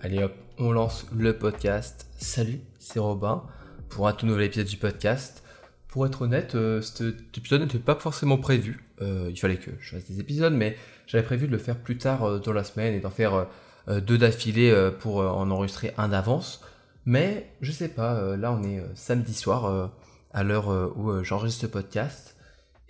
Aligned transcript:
Allez 0.00 0.22
hop, 0.22 0.32
on 0.58 0.70
lance 0.70 1.06
le 1.12 1.36
podcast. 1.36 2.06
Salut, 2.18 2.60
c'est 2.78 3.00
Robin 3.00 3.42
pour 3.88 4.06
un 4.06 4.12
tout 4.12 4.26
nouvel 4.26 4.44
épisode 4.44 4.68
du 4.68 4.76
podcast. 4.76 5.42
Pour 5.88 6.06
être 6.06 6.22
honnête, 6.22 6.54
euh, 6.54 6.80
cet 6.80 7.36
épisode 7.36 7.62
n'était 7.62 7.80
pas 7.80 7.96
forcément 7.96 8.38
prévu. 8.38 8.84
Euh, 9.02 9.26
il 9.28 9.36
fallait 9.36 9.56
que 9.56 9.72
je 9.80 9.96
fasse 9.96 10.06
des 10.06 10.20
épisodes, 10.20 10.52
mais 10.52 10.76
j'avais 11.08 11.24
prévu 11.24 11.48
de 11.48 11.52
le 11.52 11.58
faire 11.58 11.76
plus 11.76 11.98
tard 11.98 12.22
euh, 12.22 12.38
dans 12.38 12.52
la 12.52 12.62
semaine 12.62 12.94
et 12.94 13.00
d'en 13.00 13.10
faire 13.10 13.48
deux 13.88 14.18
d'affilée 14.18 14.90
pour 15.00 15.16
en 15.16 15.50
enregistrer 15.50 15.94
un 15.96 16.08
d'avance. 16.08 16.62
Mais 17.04 17.50
je 17.60 17.72
sais 17.72 17.88
pas, 17.88 18.36
là 18.36 18.52
on 18.52 18.62
est 18.62 18.80
samedi 18.94 19.32
soir 19.32 19.90
à 20.30 20.44
l'heure 20.44 20.92
où 20.94 21.24
j'enregistre 21.24 21.62
ce 21.62 21.66
podcast 21.66 22.36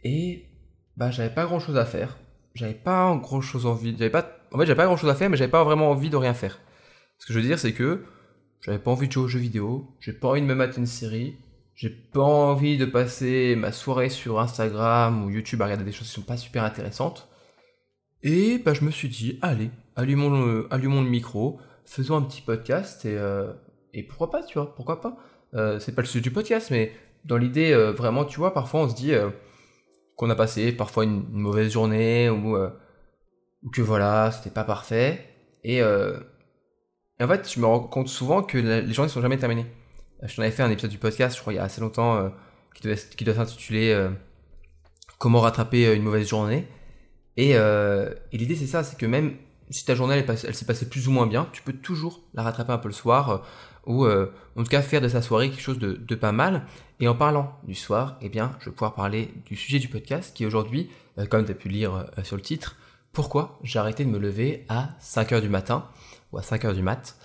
et 0.03 0.47
bah 0.97 1.13
j'avais 1.13 1.33
pas 1.33 1.45
grand 1.45 1.61
chose 1.61 1.77
à 1.79 1.85
faire. 1.85 2.19
J'avais 2.55 2.75
pas 2.75 3.17
grand 3.23 3.41
chose 3.41 3.65
envie. 3.65 3.93
Pas, 4.11 4.27
en 4.53 4.59
fait 4.59 4.67
j'avais 4.67 4.77
pas 4.77 4.87
grand 4.87 4.97
chose 4.97 5.09
à 5.09 5.15
faire, 5.15 5.31
mais 5.31 5.37
j'avais 5.37 5.53
pas 5.53 5.63
vraiment 5.63 5.89
envie 5.89 6.11
de 6.11 6.17
rien 6.17 6.35
faire. 6.35 6.59
Ce 7.19 7.27
que 7.27 7.33
je 7.33 7.39
veux 7.39 7.45
dire, 7.45 7.59
c'est 7.59 7.73
que 7.73 8.05
j'avais 8.61 8.79
pas 8.79 8.91
envie 8.91 9.09
de 9.09 9.13
jouer 9.13 9.25
aux 9.25 9.29
jeux 9.29 9.39
vidéo, 9.39 9.87
j'ai 10.01 10.13
pas 10.13 10.29
envie 10.29 10.41
de 10.41 10.47
me 10.47 10.55
mettre 10.55 10.79
une 10.79 10.87
série, 10.87 11.37
j'ai 11.75 11.91
pas 11.91 12.23
envie 12.23 12.77
de 12.77 12.87
passer 12.87 13.55
ma 13.57 13.71
soirée 13.71 14.09
sur 14.09 14.41
Instagram 14.41 15.25
ou 15.25 15.31
YouTube 15.31 15.63
à 15.63 15.67
regarder 15.67 15.85
des 15.85 15.93
choses 15.93 16.09
qui 16.09 16.15
sont 16.15 16.23
pas 16.23 16.37
super 16.37 16.65
intéressantes. 16.65 17.29
Et 18.25 18.59
bah, 18.59 18.75
je 18.75 18.85
me 18.85 18.91
suis 18.91 19.09
dit, 19.09 19.39
allez, 19.43 19.71
allumons 19.95 20.31
le, 20.31 21.09
micro, 21.09 21.61
faisons 21.85 22.17
un 22.17 22.23
petit 22.23 22.43
podcast 22.43 23.05
et, 23.05 23.17
euh, 23.17 23.53
et 23.95 24.03
pourquoi 24.03 24.31
pas, 24.31 24.43
tu 24.43 24.59
vois, 24.59 24.75
pourquoi 24.75 25.01
pas. 25.01 25.17
Euh, 25.55 25.79
c'est 25.79 25.95
pas 25.95 26.03
le 26.03 26.09
sujet 26.09 26.21
du 26.23 26.33
podcast, 26.33 26.71
mais 26.73 26.93
dans 27.25 27.37
l'idée, 27.37 27.73
euh, 27.73 27.93
vraiment, 27.93 28.25
tu 28.25 28.39
vois, 28.39 28.53
parfois 28.53 28.81
on 28.81 28.89
se 28.89 28.97
dit 28.97 29.13
qu'on 30.17 30.31
a 30.31 30.35
passé 30.35 30.73
parfois 30.73 31.05
une, 31.05 31.25
mauvaise 31.31 31.71
journée 31.71 32.29
ou, 32.29 32.57
ou 32.57 33.71
que 33.71 33.83
voilà, 33.83 34.33
c'était 34.33 34.51
pas 34.51 34.65
parfait. 34.65 35.25
Et 35.63 35.81
et 37.21 37.25
en 37.25 37.29
fait, 37.29 37.51
je 37.53 37.61
me 37.61 37.67
rends 37.67 37.81
compte 37.81 38.09
souvent 38.09 38.43
que 38.43 38.59
les 38.59 38.93
journées 38.93 39.09
sont 39.09 39.21
jamais 39.21 39.39
terminées. 39.39 39.67
Je 40.23 40.35
t'en 40.35 40.43
avais 40.43 40.51
fait 40.51 40.63
un 40.63 40.71
épisode 40.71 40.91
du 40.91 40.99
podcast, 40.99 41.37
je 41.37 41.41
crois, 41.41 41.53
il 41.53 41.57
y 41.57 41.59
a 41.59 41.65
assez 41.65 41.81
longtemps, 41.81 42.17
euh, 42.17 42.29
qui, 42.75 43.25
doit, 43.25 43.35
s'intituler 43.35 43.91
euh, 43.91 44.11
Comment 45.19 45.41
rattraper 45.41 45.87
euh, 45.87 45.97
une 45.97 46.03
mauvaise 46.03 46.29
journée. 46.29 46.67
Et, 47.37 47.55
l'idée, 48.33 48.57
c'est 48.57 48.67
ça, 48.67 48.83
c'est 48.83 48.99
que 48.99 49.07
même 49.07 49.37
si 49.71 49.85
ta 49.85 49.95
journée, 49.95 50.25
elle, 50.27 50.55
s'est 50.55 50.65
passée 50.65 50.89
plus 50.89 51.09
ou 51.09 51.13
moins 51.13 51.27
bien, 51.27 51.49
tu 51.53 51.63
peux 51.63 51.73
toujours 51.73 52.21
la 52.35 52.43
rattraper 52.43 52.73
un 52.73 52.79
peu 52.79 52.89
le 52.89 52.95
soir, 52.95 53.45
ou 53.87 54.07
en 54.07 54.27
tout 54.57 54.65
cas 54.65 54.83
faire 54.83 55.01
de 55.01 55.09
sa 55.09 55.23
soirée 55.23 55.51
quelque 55.51 55.63
chose 55.63 55.79
de, 55.79 55.93
de, 55.93 56.15
pas 56.17 56.33
mal. 56.33 56.67
Et 56.99 57.07
en 57.07 57.15
parlant 57.15 57.57
du 57.63 57.77
soir, 57.77 58.19
eh 58.23 58.29
bien, 58.29 58.57
je 58.59 58.67
vais 58.67 58.73
pouvoir 58.73 58.95
parler 58.95 59.33
du 59.47 59.55
sujet 59.55 59.79
du 59.79 59.87
podcast, 59.87 60.35
qui 60.35 60.47
aujourd'hui, 60.47 60.91
comme 61.31 61.45
tu 61.45 61.53
as 61.53 61.55
pu 61.55 61.69
lire 61.69 62.07
sur 62.25 62.35
le 62.35 62.43
titre, 62.43 62.75
pourquoi 63.13 63.61
j'ai 63.63 63.79
arrêté 63.79 64.05
de 64.05 64.11
me 64.11 64.19
lever 64.19 64.65
à 64.69 64.91
5h 65.01 65.41
du 65.41 65.49
matin? 65.49 65.89
Ou 66.33 66.39
à 66.39 66.43
5h 66.43 66.75
du 66.75 66.83
mat. 66.83 67.17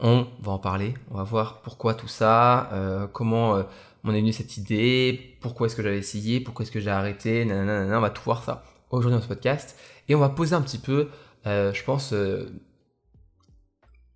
On 0.00 0.26
va 0.40 0.52
en 0.52 0.58
parler, 0.58 0.94
on 1.10 1.16
va 1.16 1.22
voir 1.22 1.62
pourquoi 1.62 1.94
tout 1.94 2.08
ça, 2.08 2.68
euh, 2.72 3.06
comment 3.06 3.56
euh, 3.56 3.62
m'en 4.02 4.12
est 4.12 4.20
venue 4.20 4.32
cette 4.32 4.56
idée, 4.56 5.36
pourquoi 5.40 5.66
est-ce 5.66 5.76
que 5.76 5.82
j'avais 5.82 5.98
essayé, 5.98 6.40
pourquoi 6.40 6.64
est-ce 6.64 6.72
que 6.72 6.80
j'ai 6.80 6.90
arrêté, 6.90 7.44
nanana, 7.44 7.98
on 7.98 8.00
va 8.00 8.10
tout 8.10 8.22
voir 8.24 8.42
ça 8.42 8.64
aujourd'hui 8.90 9.12
dans 9.16 9.22
ce 9.22 9.28
podcast. 9.28 9.78
Et 10.08 10.14
on 10.14 10.18
va 10.18 10.28
poser 10.28 10.54
un 10.54 10.62
petit 10.62 10.78
peu, 10.78 11.08
euh, 11.46 11.72
je 11.72 11.84
pense, 11.84 12.12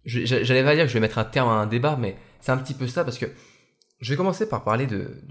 j'allais 0.04 0.64
pas 0.64 0.74
dire 0.74 0.84
que 0.84 0.88
je 0.88 0.94
vais 0.94 1.00
mettre 1.00 1.18
un 1.18 1.24
terme 1.24 1.48
à 1.48 1.52
un 1.52 1.66
débat, 1.66 1.96
mais 1.96 2.16
c'est 2.40 2.52
un 2.52 2.58
petit 2.58 2.74
peu 2.74 2.88
ça 2.88 3.04
parce 3.04 3.18
que 3.18 3.26
je 4.00 4.10
vais 4.10 4.16
commencer 4.16 4.48
par 4.48 4.64
parler 4.64 4.86
de, 4.86 5.22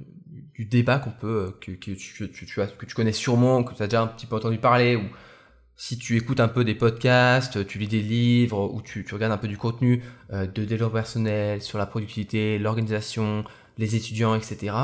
du 0.58 0.66
débat 0.66 0.98
qu'on 1.00 1.12
peut, 1.12 1.56
que, 1.62 1.72
que, 1.72 1.92
tu, 1.92 2.32
tu, 2.32 2.62
as, 2.62 2.68
que 2.68 2.86
tu 2.86 2.96
connais 2.96 3.12
sûrement, 3.12 3.64
que 3.64 3.76
tu 3.76 3.84
as 3.84 3.88
déjà 3.88 4.02
un 4.02 4.08
petit 4.08 4.26
peu 4.26 4.36
entendu 4.36 4.58
parler, 4.58 4.96
ou 4.96 5.04
si 5.78 6.00
tu 6.00 6.18
écoutes 6.18 6.40
un 6.40 6.48
peu 6.48 6.66
des 6.66 6.74
podcasts, 6.74 7.66
tu 7.68 7.78
lis 7.78 7.88
des 7.88 8.02
livres 8.02 8.74
ou 8.74 8.82
tu, 8.82 9.06
regardes 9.12 9.32
un 9.32 9.38
peu 9.38 9.48
du 9.48 9.58
contenu 9.58 10.04
euh, 10.34 10.48
de 10.48 10.66
développement 10.66 10.96
personnel 10.96 11.62
sur 11.62 11.78
la 11.78 11.86
productivité, 11.86 12.58
l'organisation, 12.58 13.46
les 13.78 13.96
étudiants, 13.96 14.36
etc., 14.36 14.76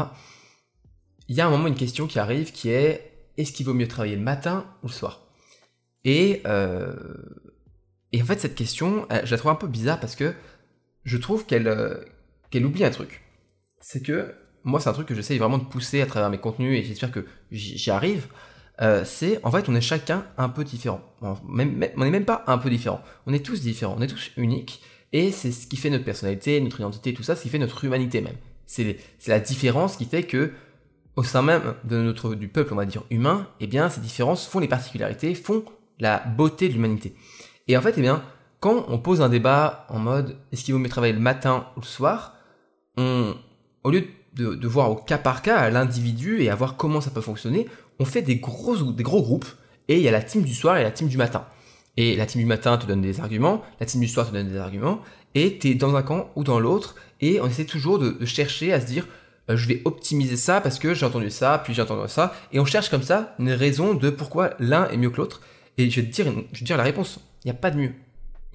il 1.30 1.36
y 1.36 1.42
a 1.42 1.48
un 1.48 1.50
moment 1.50 1.68
une 1.68 1.76
question 1.76 2.06
qui 2.06 2.20
arrive 2.20 2.52
qui 2.52 2.70
est 2.70 3.12
est-ce 3.38 3.54
qu'il 3.54 3.66
vaut 3.66 3.74
mieux 3.74 3.88
travailler 3.88 4.16
le 4.16 4.22
matin 4.22 4.66
ou 4.84 4.88
le 4.88 4.92
soir? 4.92 5.26
Et, 6.04 6.42
euh, 6.46 6.94
et 8.12 8.22
en 8.22 8.26
fait, 8.26 8.40
cette 8.40 8.56
question, 8.56 9.08
euh, 9.12 9.22
je 9.24 9.32
la 9.32 9.38
trouve 9.38 9.52
un 9.52 9.56
peu 9.56 9.68
bizarre 9.68 10.00
parce 10.00 10.16
que 10.16 10.34
je 11.06 11.18
trouve 11.18 11.46
qu'elle 11.46 12.06
qu'elle 12.52 12.66
oublie 12.66 12.86
un 12.86 12.92
truc. 12.92 13.22
C'est 13.80 14.04
que 14.04 14.36
moi, 14.64 14.80
c'est 14.80 14.90
un 14.90 14.94
truc 14.94 15.08
que 15.08 15.16
j'essaye 15.16 15.40
vraiment 15.40 15.58
de 15.58 15.64
pousser 15.64 16.02
à 16.02 16.06
travers 16.06 16.30
mes 16.30 16.38
contenus 16.38 16.78
et 16.78 16.84
j'espère 16.84 17.12
que 17.12 17.26
j'y 17.52 17.90
arrive. 17.90 18.28
Euh, 18.84 19.04
c'est 19.06 19.40
en 19.44 19.52
fait 19.52 19.70
on 19.70 19.76
est 19.76 19.82
chacun 19.82 20.26
un 20.38 20.50
peu 20.50 20.64
différent. 20.64 21.02
On 21.22 21.38
n'est 21.56 21.66
même 21.66 22.26
pas 22.26 22.44
un 22.48 22.58
peu 22.58 22.70
différent. 22.70 23.02
On 23.26 23.34
est 23.34 23.46
tous 23.46 23.62
différents, 23.62 23.96
on 23.98 24.02
est 24.02 24.08
tous 24.08 24.32
uniques. 24.38 24.82
Et 25.14 25.32
c'est 25.32 25.52
ce 25.52 25.68
qui 25.68 25.78
fait 25.78 25.90
notre 25.90 26.04
personnalité, 26.04 26.60
notre 26.60 26.80
identité, 26.80 27.14
tout 27.14 27.24
ça, 27.24 27.36
ce 27.36 27.44
qui 27.44 27.50
fait 27.50 27.60
notre 27.60 27.84
humanité 27.86 28.20
même. 28.20 28.36
C'est 28.66 28.98
la 29.28 29.40
différence 29.40 29.96
qui 29.96 30.06
fait 30.06 30.24
que 30.24 30.52
au 31.16 31.24
sein 31.24 31.44
même 31.44 31.76
de 31.84 32.02
notre, 32.02 32.34
du 32.34 32.48
peuple, 32.48 32.74
on 32.74 32.76
va 32.76 32.86
dire 32.86 33.04
humain, 33.12 33.48
eh 33.60 33.68
bien 33.68 33.90
ces 33.90 34.02
différences 34.02 34.48
font 34.48 34.60
les 34.60 34.68
particularités, 34.68 35.36
font 35.36 35.64
la 36.00 36.20
beauté 36.20 36.68
de 36.68 36.74
l'humanité. 36.74 37.16
Et 37.68 37.78
en 37.78 37.82
fait, 37.82 37.94
eh 37.98 38.02
bien, 38.02 38.24
quand 38.60 38.86
on 38.88 38.98
pose 38.98 39.22
un 39.22 39.30
débat 39.30 39.86
en 39.90 40.00
mode 40.00 40.36
est-ce 40.52 40.64
qu'il 40.64 40.74
vaut 40.74 40.80
mieux 40.80 40.90
travailler 40.90 41.14
le 41.14 41.20
matin 41.20 41.68
ou 41.78 41.82
le 41.82 41.86
soir, 41.86 42.34
on, 42.98 43.36
au 43.84 43.92
lieu 43.92 44.08
de, 44.34 44.56
de 44.56 44.68
voir 44.68 44.90
au 44.90 44.96
cas 44.96 45.20
par 45.20 45.44
cas 45.44 45.70
l'individu 45.70 46.42
et 46.42 46.50
à 46.50 46.56
voir 46.56 46.76
comment 46.76 47.02
ça 47.02 47.12
peut 47.12 47.22
fonctionner, 47.22 47.68
on 48.00 48.06
fait 48.06 48.22
des 48.22 48.38
gros, 48.38 48.76
des 48.78 49.04
gros 49.04 49.22
groupes 49.22 49.48
et 49.88 49.98
il 49.98 50.02
y 50.02 50.08
a 50.08 50.12
la 50.12 50.22
team 50.22 50.44
du 50.44 50.54
soir 50.54 50.78
et 50.78 50.84
la 50.84 50.92
team 50.92 51.08
du 51.08 51.18
matin. 51.18 51.46
Et 51.98 52.16
la 52.16 52.26
team 52.26 52.42
du 52.42 52.48
matin 52.48 52.78
te 52.78 52.86
donne 52.86 53.02
des 53.02 53.20
arguments, 53.20 53.62
la 53.80 53.86
team 53.86 54.02
du 54.02 54.08
soir 54.08 54.28
te 54.28 54.34
donne 54.34 54.50
des 54.50 54.58
arguments, 54.58 55.02
et 55.36 55.58
tu 55.60 55.70
es 55.70 55.76
dans 55.76 55.96
un 55.96 56.02
camp 56.02 56.32
ou 56.36 56.44
dans 56.44 56.60
l'autre, 56.60 56.96
et 57.22 57.40
on 57.40 57.48
essaie 57.48 57.66
toujours 57.66 58.00
de, 58.00 58.26
chercher 58.26 58.74
à 58.74 58.82
se 58.82 58.86
dire, 58.86 59.08
euh, 59.50 59.58
je 59.58 59.68
vais 59.68 59.82
optimiser 59.86 60.38
ça 60.38 60.62
parce 60.62 60.80
que 60.80 60.94
j'ai 60.94 61.06
entendu 61.06 61.30
ça, 61.30 61.62
puis 61.64 61.74
j'ai 61.74 61.82
entendu 61.82 62.10
ça, 62.10 62.34
et 62.52 62.60
on 62.60 62.66
cherche 62.66 62.90
comme 62.90 63.04
ça 63.04 63.36
une 63.40 63.52
raison 63.52 63.94
de 63.94 64.10
pourquoi 64.10 64.52
l'un 64.60 64.88
est 64.90 64.98
mieux 64.98 65.10
que 65.10 65.18
l'autre. 65.18 65.42
Et 65.78 65.90
je 65.90 66.02
vais 66.02 66.08
te 66.08 66.14
dire, 66.14 66.34
je 66.52 66.64
dire 66.64 66.78
la 66.78 66.84
réponse, 66.84 67.20
il 67.44 67.48
n'y 67.48 67.52
a 67.52 67.60
pas 67.60 67.72
de 67.72 67.78
mieux. 67.78 67.92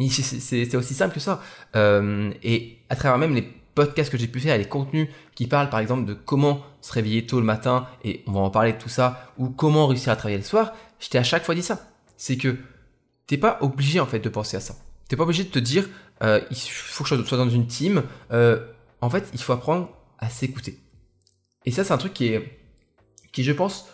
C'est 0.09 0.75
aussi 0.77 0.95
simple 0.95 1.15
que 1.15 1.21
ça. 1.21 1.43
Euh, 1.75 2.31
et 2.43 2.79
à 2.89 2.97
travers 2.97 3.19
même 3.19 3.35
les 3.35 3.43
podcasts 3.79 4.11
que 4.11 4.19
j'ai 4.19 4.27
pu 4.27 4.41
faire 4.41 4.59
les 4.59 4.65
contenus 4.65 5.09
qui 5.37 5.47
parlent 5.47 5.71
par 5.71 5.79
exemple 5.79 6.05
de 6.05 6.15
comment 6.15 6.63
se 6.81 6.93
réveiller 6.93 7.27
tôt 7.27 7.39
le 7.39 7.47
matin, 7.47 7.87
et 8.03 8.25
on 8.27 8.33
va 8.33 8.41
en 8.41 8.51
parler 8.51 8.73
de 8.73 8.79
tout 8.79 8.89
ça, 8.89 9.33
ou 9.39 9.51
comment 9.51 9.87
réussir 9.87 10.13
à 10.13 10.17
travailler 10.17 10.39
le 10.39 10.45
soir, 10.45 10.73
je 10.99 11.09
t'ai 11.09 11.19
à 11.19 11.23
chaque 11.23 11.45
fois 11.45 11.55
dit 11.55 11.63
ça. 11.63 11.89
C'est 12.17 12.37
que 12.37 12.57
t'es 13.29 13.37
pas 13.37 13.59
obligé 13.61 14.01
en 14.01 14.07
fait 14.07 14.19
de 14.19 14.29
penser 14.29 14.57
à 14.57 14.61
ça. 14.61 14.75
T'es 15.07 15.15
pas 15.15 15.23
obligé 15.23 15.45
de 15.45 15.51
te 15.51 15.61
dire 15.61 15.89
euh, 16.25 16.41
il 16.51 16.57
faut 16.57 17.05
que 17.05 17.11
je 17.15 17.23
sois 17.23 17.39
dans 17.39 17.49
une 17.49 17.69
team. 17.69 18.03
Euh, 18.33 18.59
en 19.01 19.11
fait, 19.11 19.31
il 19.33 19.41
faut 19.41 19.53
apprendre 19.53 19.91
à 20.19 20.29
s'écouter. 20.29 20.81
Et 21.65 21.71
ça, 21.71 21.85
c'est 21.85 21.93
un 21.93 21.99
truc 21.99 22.15
qui 22.15 22.29
est, 22.29 22.59
qui 23.31 23.45
je 23.45 23.53
pense, 23.53 23.87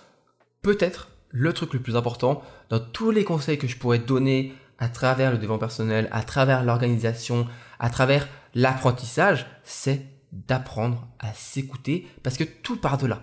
peut-être 0.63 1.11
le 1.29 1.53
truc 1.53 1.75
le 1.75 1.81
plus 1.81 1.97
important 1.97 2.43
dans 2.71 2.81
tous 2.81 3.11
les 3.11 3.25
conseils 3.25 3.59
que 3.59 3.67
je 3.67 3.77
pourrais 3.77 3.99
donner 3.99 4.55
à 4.79 4.89
travers 4.89 5.31
le 5.31 5.37
développement 5.37 5.59
personnel, 5.59 6.09
à 6.11 6.23
travers 6.23 6.65
l'organisation, 6.65 7.47
à 7.79 7.91
travers 7.91 8.29
l'apprentissage, 8.55 9.47
c'est 9.63 10.07
d'apprendre 10.33 11.07
à 11.19 11.33
s'écouter 11.33 12.07
parce 12.23 12.37
que 12.37 12.45
tout 12.45 12.77
part 12.77 12.99
de 12.99 13.07
là. 13.07 13.23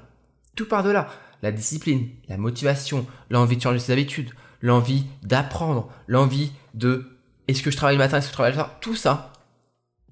Tout 0.56 0.68
part 0.68 0.84
de 0.84 0.92
là. 0.92 1.09
La 1.42 1.52
discipline, 1.52 2.09
la 2.28 2.38
motivation, 2.38 3.06
l'envie 3.30 3.58
de 3.58 3.62
changer 3.62 3.80
ses 3.80 3.94
habitudes, 3.94 4.31
l'envie 4.62 5.06
d'apprendre, 5.24 5.90
l'envie 6.08 6.52
de 6.74 7.18
est-ce 7.47 7.64
que 7.64 7.72
je 7.72 7.78
travaille 7.78 7.96
le 7.96 8.03
matin, 8.03 8.18
est-ce 8.18 8.28
que 8.28 8.31
je 8.31 8.34
travaille 8.34 8.52
le 8.52 8.58
soir, 8.58 8.80
tout 8.80 8.96
ça, 8.96 9.34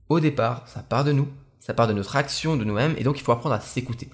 au 0.10 0.20
départ, 0.20 0.68
ça 0.68 0.82
part 0.82 1.04
de 1.04 1.12
nous, 1.12 1.28
ça 1.60 1.74
part 1.74 1.88
de 1.88 1.94
notre 1.94 2.16
action, 2.16 2.58
de 2.58 2.64
nous-mêmes, 2.64 2.96
et 2.98 3.04
donc 3.04 3.20
il 3.20 3.24
faut 3.24 3.32
apprendre 3.32 3.56
à 3.56 3.60
s'écouter. 3.60 4.10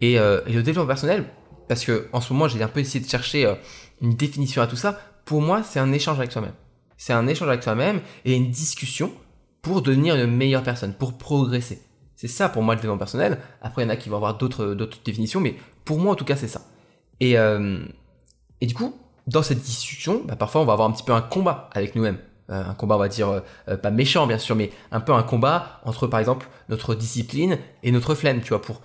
Et, 0.00 0.18
euh, 0.18 0.40
le 0.46 0.62
développement 0.62 0.88
personnel, 0.88 1.26
parce 1.68 1.84
que 1.84 2.08
en 2.12 2.20
ce 2.20 2.32
moment 2.32 2.48
j'ai 2.48 2.62
un 2.62 2.68
peu 2.68 2.80
essayé 2.80 3.04
de 3.04 3.08
chercher 3.08 3.46
euh, 3.46 3.54
une 4.00 4.14
définition 4.14 4.62
à 4.62 4.66
tout 4.66 4.76
ça, 4.76 4.98
pour 5.24 5.42
moi 5.42 5.62
c'est 5.62 5.78
un 5.78 5.92
échange 5.92 6.18
avec 6.18 6.32
soi-même. 6.32 6.54
C'est 6.96 7.12
un 7.12 7.26
échange 7.26 7.48
avec 7.48 7.62
soi-même 7.62 8.00
et 8.24 8.34
une 8.34 8.50
discussion 8.50 9.12
pour 9.64 9.82
devenir 9.82 10.14
une 10.14 10.30
meilleure 10.30 10.62
personne, 10.62 10.92
pour 10.92 11.18
progresser. 11.18 11.82
C'est 12.14 12.28
ça 12.28 12.48
pour 12.48 12.62
moi 12.62 12.74
le 12.74 12.80
développement 12.80 12.98
personnel. 12.98 13.38
Après, 13.62 13.82
il 13.82 13.86
y 13.86 13.88
en 13.88 13.90
a 13.90 13.96
qui 13.96 14.08
vont 14.08 14.16
avoir 14.16 14.36
d'autres, 14.36 14.74
d'autres 14.74 14.98
définitions, 15.04 15.40
mais 15.40 15.56
pour 15.84 15.98
moi 15.98 16.12
en 16.12 16.14
tout 16.14 16.24
cas, 16.24 16.36
c'est 16.36 16.48
ça. 16.48 16.60
Et, 17.18 17.36
euh, 17.38 17.78
du 18.62 18.74
coup, 18.74 18.94
dans 19.26 19.42
cette 19.42 19.60
discussion, 19.60 20.22
bah, 20.24 20.36
parfois 20.36 20.60
on 20.60 20.64
va 20.64 20.74
avoir 20.74 20.88
un 20.88 20.92
petit 20.92 21.02
peu 21.02 21.12
un 21.12 21.22
combat 21.22 21.70
avec 21.72 21.96
nous-mêmes. 21.96 22.18
Euh, 22.50 22.62
un 22.62 22.74
combat, 22.74 22.96
on 22.96 22.98
va 22.98 23.08
dire, 23.08 23.42
euh, 23.68 23.76
pas 23.76 23.90
méchant 23.90 24.26
bien 24.26 24.38
sûr, 24.38 24.54
mais 24.54 24.70
un 24.92 25.00
peu 25.00 25.12
un 25.12 25.22
combat 25.22 25.80
entre 25.84 26.06
par 26.06 26.20
exemple 26.20 26.46
notre 26.68 26.94
discipline 26.94 27.58
et 27.82 27.90
notre 27.90 28.14
flemme, 28.14 28.42
tu 28.42 28.50
vois, 28.50 28.60
pour 28.60 28.82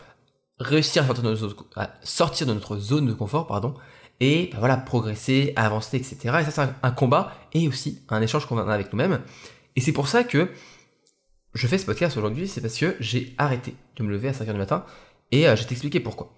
réussir 0.60 1.04
à 1.04 1.08
sortir 1.08 1.24
de 1.24 1.30
notre, 1.30 1.66
à 1.76 1.90
sortir 2.04 2.48
de 2.48 2.54
notre 2.54 2.78
zone 2.78 3.06
de 3.06 3.14
confort, 3.14 3.48
pardon, 3.48 3.74
et 4.22 4.50
bah, 4.54 4.60
voilà, 4.60 4.78
progresser, 4.78 5.52
avancer, 5.58 5.98
etc. 5.98 6.18
Et 6.42 6.46
ça, 6.46 6.52
c'est 6.52 6.62
un, 6.62 6.76
un 6.84 6.92
combat 6.92 7.34
et 7.54 7.68
aussi 7.68 8.02
un 8.10 8.22
échange 8.22 8.46
qu'on 8.46 8.58
a 8.58 8.74
avec 8.74 8.94
nous-mêmes. 8.94 9.20
Et 9.76 9.82
c'est 9.82 9.92
pour 9.92 10.08
ça 10.08 10.24
que 10.24 10.50
je 11.54 11.68
fais 11.68 11.78
ce 11.78 11.86
podcast 11.86 12.16
aujourd'hui, 12.18 12.48
c'est 12.48 12.62
parce 12.62 12.78
que 12.78 12.96
j'ai 13.00 13.34
arrêté 13.38 13.76
de 13.96 14.04
me 14.04 14.10
lever 14.10 14.30
à 14.30 14.32
5h 14.32 14.52
du 14.52 14.58
matin 14.58 14.86
et 15.32 15.48
euh, 15.48 15.56
je 15.56 15.64
vais 15.64 15.68
t'expliquer 15.68 16.00
pourquoi. 16.00 16.34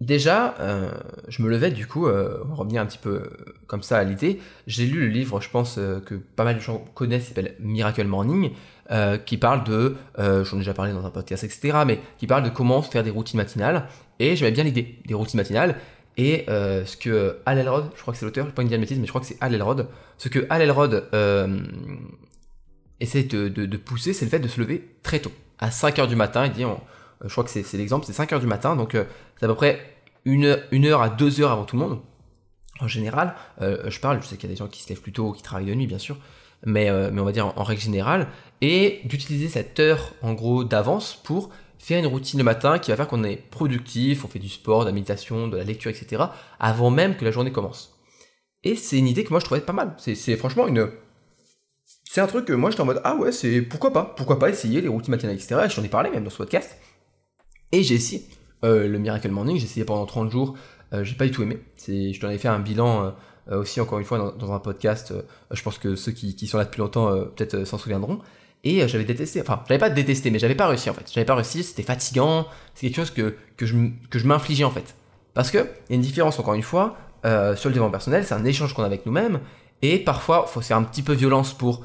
déjà, 0.00 0.56
euh, 0.60 0.90
je 1.28 1.42
me 1.42 1.48
levais 1.48 1.70
du 1.70 1.86
coup, 1.86 2.06
euh, 2.06 2.42
on 2.44 2.48
va 2.48 2.54
revenir 2.56 2.82
un 2.82 2.86
petit 2.86 2.98
peu 2.98 3.30
comme 3.66 3.82
ça 3.82 3.98
à 3.98 4.04
l'idée. 4.04 4.40
J'ai 4.66 4.86
lu 4.86 5.00
le 5.00 5.06
livre, 5.06 5.40
je 5.40 5.48
pense 5.48 5.76
que 5.76 6.14
pas 6.14 6.44
mal 6.44 6.56
de 6.56 6.60
gens 6.60 6.84
connaissent, 6.94 7.28
s'appelle 7.28 7.56
Miracle 7.60 8.06
Morning, 8.06 8.52
qui 9.24 9.38
parle 9.38 9.64
de, 9.64 9.96
j'en 10.18 10.56
ai 10.56 10.58
déjà 10.58 10.74
parlé 10.74 10.92
dans 10.92 11.06
un 11.06 11.10
podcast, 11.10 11.44
etc., 11.44 11.78
mais 11.86 12.00
qui 12.18 12.26
parle 12.26 12.42
de 12.42 12.50
comment 12.50 12.82
faire 12.82 13.02
des 13.02 13.10
routines 13.10 13.38
matinales. 13.38 13.88
Et 14.18 14.36
j'avais 14.36 14.52
bien 14.52 14.64
l'idée 14.64 14.98
des 15.06 15.14
routines 15.14 15.38
matinales. 15.38 15.76
Et 16.16 16.44
euh, 16.48 16.84
ce 16.84 16.96
que 16.96 17.38
Al 17.44 17.58
Elrod, 17.58 17.90
je 17.96 18.00
crois 18.02 18.12
que 18.12 18.18
c'est 18.18 18.24
l'auteur, 18.24 18.44
je 18.44 18.50
ne 18.50 18.54
pas 18.54 18.62
une 18.62 18.68
bêtises, 18.68 18.98
mais 18.98 19.06
je 19.06 19.10
crois 19.10 19.20
que 19.20 19.26
c'est 19.26 19.36
Al 19.40 19.52
Elrod, 19.54 19.88
ce 20.18 20.28
que 20.28 20.46
Al 20.48 20.62
Elrod 20.62 21.08
euh, 21.12 21.58
essaie 23.00 23.24
de, 23.24 23.76
pousser, 23.76 24.12
c'est 24.12 24.24
le 24.24 24.30
fait 24.30 24.38
de 24.38 24.48
se 24.48 24.60
lever 24.60 24.96
très 25.02 25.18
tôt. 25.18 25.32
À 25.58 25.70
5h 25.70 26.06
du 26.06 26.16
matin, 26.16 26.46
il 26.46 26.52
dit, 26.52 26.64
je 27.24 27.30
crois 27.30 27.42
que 27.42 27.50
c'est 27.50 27.76
l'exemple, 27.76 28.06
c'est 28.06 28.16
5h 28.16 28.38
du 28.38 28.46
matin, 28.46 28.76
donc 28.76 28.94
euh, 28.94 29.04
c'est 29.38 29.46
à 29.46 29.48
peu 29.48 29.54
près 29.54 29.80
une, 30.24 30.44
heure- 30.44 31.02
à 31.02 31.08
deux 31.08 31.40
heures 31.40 31.50
avant 31.50 31.64
tout 31.64 31.76
le 31.76 31.82
monde. 31.82 32.00
En 32.80 32.88
général, 32.88 33.34
je 33.60 34.00
parle, 34.00 34.20
je 34.20 34.26
sais 34.26 34.36
qu'il 34.36 34.48
y 34.48 34.52
a 34.52 34.54
des 34.54 34.58
gens 34.58 34.66
qui 34.66 34.82
se 34.82 34.88
lèvent 34.88 35.00
plus 35.00 35.12
tôt, 35.12 35.32
qui 35.32 35.42
travaillent 35.42 35.66
de 35.66 35.74
nuit, 35.74 35.86
bien 35.86 35.98
sûr, 35.98 36.16
mais, 36.66 36.90
mais 37.12 37.20
on 37.20 37.24
va 37.24 37.30
dire 37.30 37.46
en, 37.46 37.52
en 37.56 37.62
règle 37.62 37.80
générale, 37.80 38.26
et 38.60 39.00
d'utiliser 39.04 39.48
cette 39.48 39.78
heure, 39.78 40.12
en 40.22 40.32
gros, 40.32 40.64
d'avance 40.64 41.14
pour 41.22 41.50
faire 41.84 41.98
une 41.98 42.06
routine 42.06 42.38
le 42.38 42.44
matin 42.44 42.78
qui 42.78 42.90
va 42.90 42.96
faire 42.96 43.08
qu'on 43.08 43.24
est 43.24 43.36
productif, 43.36 44.24
on 44.24 44.28
fait 44.28 44.38
du 44.38 44.48
sport, 44.48 44.80
de 44.80 44.86
la 44.86 44.92
méditation, 44.92 45.48
de 45.48 45.56
la 45.56 45.64
lecture, 45.64 45.90
etc., 45.90 46.24
avant 46.58 46.90
même 46.90 47.16
que 47.16 47.24
la 47.24 47.30
journée 47.30 47.52
commence. 47.52 47.98
Et 48.62 48.76
c'est 48.76 48.98
une 48.98 49.06
idée 49.06 49.24
que 49.24 49.30
moi 49.30 49.40
je 49.40 49.44
trouvais 49.44 49.60
pas 49.60 49.72
mal. 49.72 49.94
C'est 49.98 50.36
franchement 50.36 50.66
une. 50.66 50.90
C'est 52.04 52.20
un 52.20 52.26
truc 52.26 52.46
que 52.46 52.52
moi 52.52 52.70
j'étais 52.70 52.82
en 52.82 52.86
mode 52.86 53.00
ah 53.04 53.16
ouais, 53.16 53.32
c'est 53.32 53.60
pourquoi 53.60 53.92
pas, 53.92 54.14
pourquoi 54.16 54.38
pas 54.38 54.48
essayer 54.48 54.80
les 54.80 54.88
routines 54.88 55.10
matinales, 55.10 55.36
etc. 55.36 55.62
Et 55.66 55.68
j'en 55.68 55.82
ai 55.82 55.88
parlé 55.88 56.10
même 56.10 56.24
dans 56.24 56.30
ce 56.30 56.38
podcast. 56.38 56.76
Et 57.72 57.82
j'ai 57.82 57.96
essayé 57.96 58.24
euh, 58.64 58.88
le 58.88 58.98
Miracle 58.98 59.28
Morning, 59.30 59.58
j'ai 59.58 59.64
essayé 59.64 59.84
pendant 59.84 60.06
30 60.06 60.30
jours, 60.30 60.56
euh, 60.94 61.04
j'ai 61.04 61.14
pas 61.14 61.26
du 61.26 61.30
tout 61.30 61.42
aimé. 61.42 61.58
Je 61.86 62.18
t'en 62.20 62.28
avais 62.28 62.38
fait 62.38 62.48
un 62.48 62.60
bilan 62.60 63.04
euh, 63.04 63.10
euh, 63.50 63.60
aussi, 63.60 63.80
encore 63.80 63.98
une 63.98 64.04
fois, 64.04 64.34
dans, 64.38 64.52
un 64.52 64.58
podcast. 64.58 65.12
je 65.50 65.62
pense 65.62 65.78
que 65.78 65.96
ceux 65.96 66.12
qui, 66.12 66.46
sont 66.46 66.58
là 66.58 66.64
depuis 66.64 66.80
longtemps 66.80 67.10
peut-être 67.36 67.64
s'en 67.64 67.78
souviendront. 67.78 68.20
Et 68.64 68.82
euh, 68.82 68.88
j'avais 68.88 69.04
détesté, 69.04 69.40
enfin, 69.40 69.62
j'avais 69.68 69.78
pas 69.78 69.90
détesté, 69.90 70.30
mais 70.30 70.38
j'avais 70.38 70.54
pas 70.54 70.66
réussi 70.66 70.90
en 70.90 70.94
fait. 70.94 71.10
J'avais 71.12 71.26
pas 71.26 71.34
réussi, 71.34 71.62
c'était 71.62 71.82
fatigant, 71.82 72.46
c'est 72.74 72.88
quelque 72.88 72.96
chose 72.96 73.10
que, 73.10 73.36
que 73.56 73.66
je, 73.66 73.76
que 74.10 74.18
je 74.18 74.26
m'infligeais 74.26 74.64
en 74.64 74.70
fait. 74.70 74.96
Parce 75.34 75.50
que, 75.50 75.58
il 75.58 75.90
y 75.90 75.92
a 75.92 75.96
une 75.96 76.00
différence 76.00 76.38
encore 76.38 76.54
une 76.54 76.62
fois, 76.62 76.96
euh, 77.24 77.54
sur 77.56 77.68
le 77.68 77.74
développement 77.74 77.92
personnel, 77.92 78.24
c'est 78.24 78.34
un 78.34 78.44
échange 78.44 78.74
qu'on 78.74 78.82
a 78.82 78.86
avec 78.86 79.06
nous-mêmes, 79.06 79.40
et 79.82 79.98
parfois, 79.98 80.46
faut 80.46 80.60
faire 80.60 80.78
un 80.78 80.82
petit 80.82 81.02
peu 81.02 81.12
violence 81.12 81.52
pour 81.52 81.84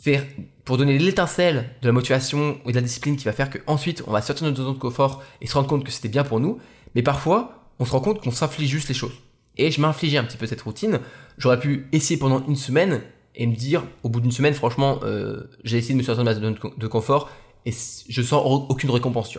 faire, 0.00 0.24
pour 0.64 0.76
donner 0.76 0.98
l'étincelle 0.98 1.70
de 1.80 1.86
la 1.86 1.92
motivation 1.92 2.58
et 2.66 2.70
de 2.70 2.74
la 2.74 2.80
discipline 2.80 3.16
qui 3.16 3.24
va 3.24 3.32
faire 3.32 3.48
qu'ensuite, 3.48 4.02
on 4.08 4.10
va 4.10 4.20
sortir 4.22 4.46
de 4.46 4.50
notre 4.50 4.62
zone 4.64 4.74
de 4.74 4.78
confort 4.78 5.22
et 5.40 5.46
se 5.46 5.54
rendre 5.54 5.68
compte 5.68 5.84
que 5.84 5.92
c'était 5.92 6.08
bien 6.08 6.24
pour 6.24 6.40
nous. 6.40 6.58
Mais 6.96 7.02
parfois, 7.02 7.68
on 7.78 7.84
se 7.84 7.92
rend 7.92 8.00
compte 8.00 8.20
qu'on 8.20 8.32
s'inflige 8.32 8.70
juste 8.70 8.88
les 8.88 8.94
choses. 8.94 9.14
Et 9.56 9.70
je 9.70 9.80
m'infligeais 9.80 10.18
un 10.18 10.24
petit 10.24 10.36
peu 10.36 10.46
cette 10.46 10.62
routine. 10.62 10.98
J'aurais 11.38 11.60
pu 11.60 11.86
essayer 11.92 12.18
pendant 12.18 12.44
une 12.46 12.56
semaine 12.56 13.02
et 13.34 13.46
me 13.46 13.54
dire, 13.54 13.82
au 14.02 14.08
bout 14.08 14.20
d'une 14.20 14.32
semaine, 14.32 14.54
franchement, 14.54 15.00
euh, 15.04 15.44
j'ai 15.64 15.78
essayé 15.78 15.94
de 15.94 15.98
me 15.98 16.02
sortir 16.02 16.24
de 16.24 16.28
ma 16.28 16.34
zone 16.34 16.56
de 16.76 16.86
confort 16.86 17.30
et 17.66 17.72
je 18.08 18.22
sens 18.22 18.42
au- 18.44 18.66
aucune 18.68 18.90
récompense. 18.90 19.38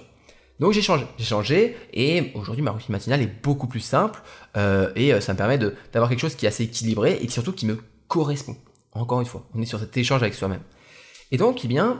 Donc 0.60 0.72
j'ai 0.72 0.82
changé, 0.82 1.06
j'ai 1.18 1.26
changé 1.26 1.76
et 1.94 2.32
aujourd'hui 2.36 2.64
ma 2.64 2.72
routine 2.72 2.92
matinale 2.92 3.22
est 3.22 3.44
beaucoup 3.44 3.68
plus 3.68 3.80
simple 3.80 4.22
euh, 4.56 4.92
et 4.96 5.14
euh, 5.14 5.20
ça 5.20 5.34
me 5.34 5.38
permet 5.38 5.58
d'avoir 5.58 6.10
quelque 6.10 6.20
chose 6.20 6.36
qui 6.36 6.46
est 6.46 6.48
assez 6.48 6.64
équilibré 6.64 7.20
et 7.22 7.28
surtout 7.28 7.54
qui 7.54 7.66
me 7.66 7.78
correspond. 8.08 8.56
Encore 8.94 9.20
une 9.20 9.26
fois, 9.26 9.48
on 9.56 9.62
est 9.62 9.66
sur 9.66 9.80
cet 9.80 9.98
échange 9.98 10.22
avec 10.22 10.36
soi-même. 10.36 10.62
Et 11.32 11.38
donc, 11.38 11.66
eh 11.66 11.68
bien, 11.68 12.00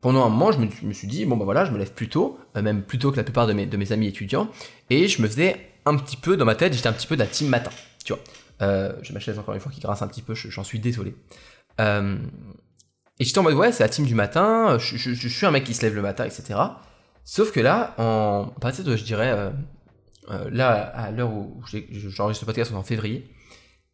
pendant 0.00 0.24
un 0.24 0.28
moment, 0.28 0.50
je 0.50 0.58
me, 0.58 0.92
suis 0.92 1.06
dit, 1.06 1.24
bon 1.26 1.36
ben 1.36 1.44
voilà, 1.44 1.64
je 1.64 1.70
me 1.70 1.78
lève 1.78 1.92
plus 1.92 2.08
tôt, 2.08 2.38
même 2.60 2.82
plus 2.82 2.98
tôt 2.98 3.12
que 3.12 3.16
la 3.16 3.22
plupart 3.22 3.46
de 3.46 3.52
mes, 3.52 3.66
de 3.66 3.76
mes 3.76 3.92
amis 3.92 4.08
étudiants, 4.08 4.48
et 4.88 5.06
je 5.06 5.22
me 5.22 5.28
faisais 5.28 5.56
un 5.84 5.96
petit 5.96 6.16
peu, 6.16 6.36
dans 6.36 6.44
ma 6.44 6.56
tête, 6.56 6.72
j'étais 6.72 6.88
un 6.88 6.92
petit 6.92 7.06
peu 7.06 7.16
de 7.16 7.24
team 7.24 7.48
matin, 7.48 7.70
tu 8.04 8.12
vois. 8.12 8.22
Euh, 8.62 8.92
j'ai 9.02 9.14
ma 9.14 9.20
chaise 9.20 9.38
encore 9.38 9.54
une 9.54 9.60
fois 9.60 9.72
qui 9.72 9.80
grince 9.80 10.02
un 10.02 10.08
petit 10.08 10.22
peu, 10.22 10.34
je- 10.34 10.48
j'en 10.50 10.64
suis 10.64 10.78
désolé. 10.78 11.14
Euh, 11.80 12.18
et 13.18 13.24
j'étais 13.24 13.38
en 13.38 13.42
mode, 13.42 13.54
ouais, 13.54 13.72
c'est 13.72 13.82
la 13.82 13.88
team 13.88 14.04
du 14.06 14.14
matin, 14.14 14.78
je, 14.78 14.96
suis 15.28 15.46
un 15.46 15.50
mec 15.50 15.64
qui 15.64 15.74
se 15.74 15.82
lève 15.82 15.94
le 15.94 16.02
matin, 16.02 16.24
etc. 16.24 16.58
Sauf 17.24 17.52
que 17.52 17.60
là, 17.60 17.94
en 17.98 18.52
à 18.56 18.60
partir 18.60 18.84
de, 18.84 18.96
je 18.96 19.04
dirais, 19.04 19.30
euh, 20.30 20.50
là, 20.50 20.70
à 20.70 21.10
l'heure 21.10 21.32
où 21.32 21.62
j'enregistre 21.64 22.40
ce 22.40 22.46
podcast, 22.46 22.70
on 22.72 22.76
est 22.76 22.78
en 22.78 22.82
février, 22.82 23.30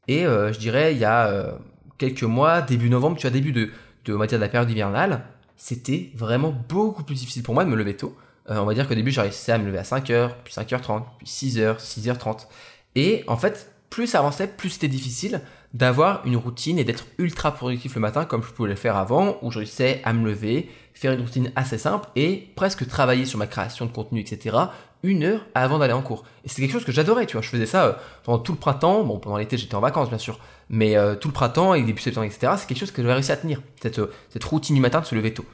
et 0.08 0.22
je 0.24 0.58
dirais, 0.58 0.94
il 0.94 0.98
y 0.98 1.04
a 1.04 1.58
quelques 1.98 2.22
mois, 2.22 2.62
début 2.62 2.88
novembre, 2.88 3.16
tu 3.16 3.22
vois, 3.22 3.30
début 3.30 3.52
de, 3.52 3.70
de, 4.04 4.26
de 4.26 4.36
la 4.36 4.48
période 4.48 4.70
hivernale, 4.70 5.24
c'était 5.56 6.12
vraiment 6.14 6.52
beaucoup 6.68 7.02
plus 7.02 7.16
difficile 7.16 7.42
pour 7.42 7.54
moi 7.54 7.64
de 7.64 7.70
me 7.70 7.76
lever 7.76 7.96
tôt. 7.96 8.16
On 8.48 8.64
va 8.64 8.74
dire 8.74 8.86
qu'au 8.86 8.94
début, 8.94 9.10
j'arrivais 9.10 9.34
à 9.52 9.58
me 9.58 9.66
lever 9.66 9.78
à 9.78 9.82
5h, 9.82 10.30
puis 10.44 10.54
5h30, 10.54 11.02
puis 11.18 11.26
6h, 11.26 11.78
6h30. 11.80 12.46
Et 12.94 13.24
en 13.26 13.36
fait, 13.36 13.75
plus 13.90 14.06
ça 14.06 14.18
avançait, 14.18 14.46
plus 14.46 14.70
c'était 14.70 14.88
difficile 14.88 15.40
d'avoir 15.74 16.24
une 16.24 16.36
routine 16.36 16.78
et 16.78 16.84
d'être 16.84 17.06
ultra 17.18 17.52
productif 17.52 17.94
le 17.94 18.00
matin 18.00 18.24
comme 18.24 18.42
je 18.42 18.50
pouvais 18.50 18.68
le 18.68 18.76
faire 18.76 18.96
avant, 18.96 19.36
où 19.42 19.50
je 19.50 19.58
réussissais 19.58 20.00
à 20.04 20.12
me 20.12 20.26
lever, 20.26 20.70
faire 20.94 21.12
une 21.12 21.20
routine 21.20 21.52
assez 21.54 21.76
simple 21.76 22.08
et 22.16 22.48
presque 22.56 22.86
travailler 22.86 23.26
sur 23.26 23.38
ma 23.38 23.46
création 23.46 23.84
de 23.84 23.92
contenu, 23.92 24.20
etc. 24.20 24.56
une 25.02 25.24
heure 25.24 25.46
avant 25.54 25.78
d'aller 25.78 25.92
en 25.92 26.00
cours. 26.00 26.24
Et 26.44 26.48
c'est 26.48 26.62
quelque 26.62 26.72
chose 26.72 26.86
que 26.86 26.92
j'adorais, 26.92 27.26
tu 27.26 27.34
vois. 27.34 27.42
Je 27.42 27.50
faisais 27.50 27.66
ça 27.66 27.84
euh, 27.84 27.92
pendant 28.24 28.38
tout 28.38 28.52
le 28.52 28.58
printemps. 28.58 29.04
Bon, 29.04 29.18
pendant 29.18 29.36
l'été, 29.36 29.58
j'étais 29.58 29.74
en 29.74 29.80
vacances, 29.80 30.08
bien 30.08 30.18
sûr. 30.18 30.40
Mais 30.70 30.96
euh, 30.96 31.14
tout 31.14 31.28
le 31.28 31.34
printemps 31.34 31.74
et 31.74 31.82
début 31.82 32.00
septembre, 32.00 32.26
etc., 32.26 32.54
c'est 32.56 32.66
quelque 32.66 32.78
chose 32.78 32.90
que 32.90 33.02
j'avais 33.02 33.14
réussi 33.14 33.32
à 33.32 33.36
tenir. 33.36 33.60
Cette, 33.82 33.98
euh, 33.98 34.10
cette 34.30 34.44
routine 34.44 34.74
du 34.74 34.80
matin 34.80 35.00
de 35.00 35.04
se 35.04 35.14
lever 35.14 35.34
tôt. 35.34 35.44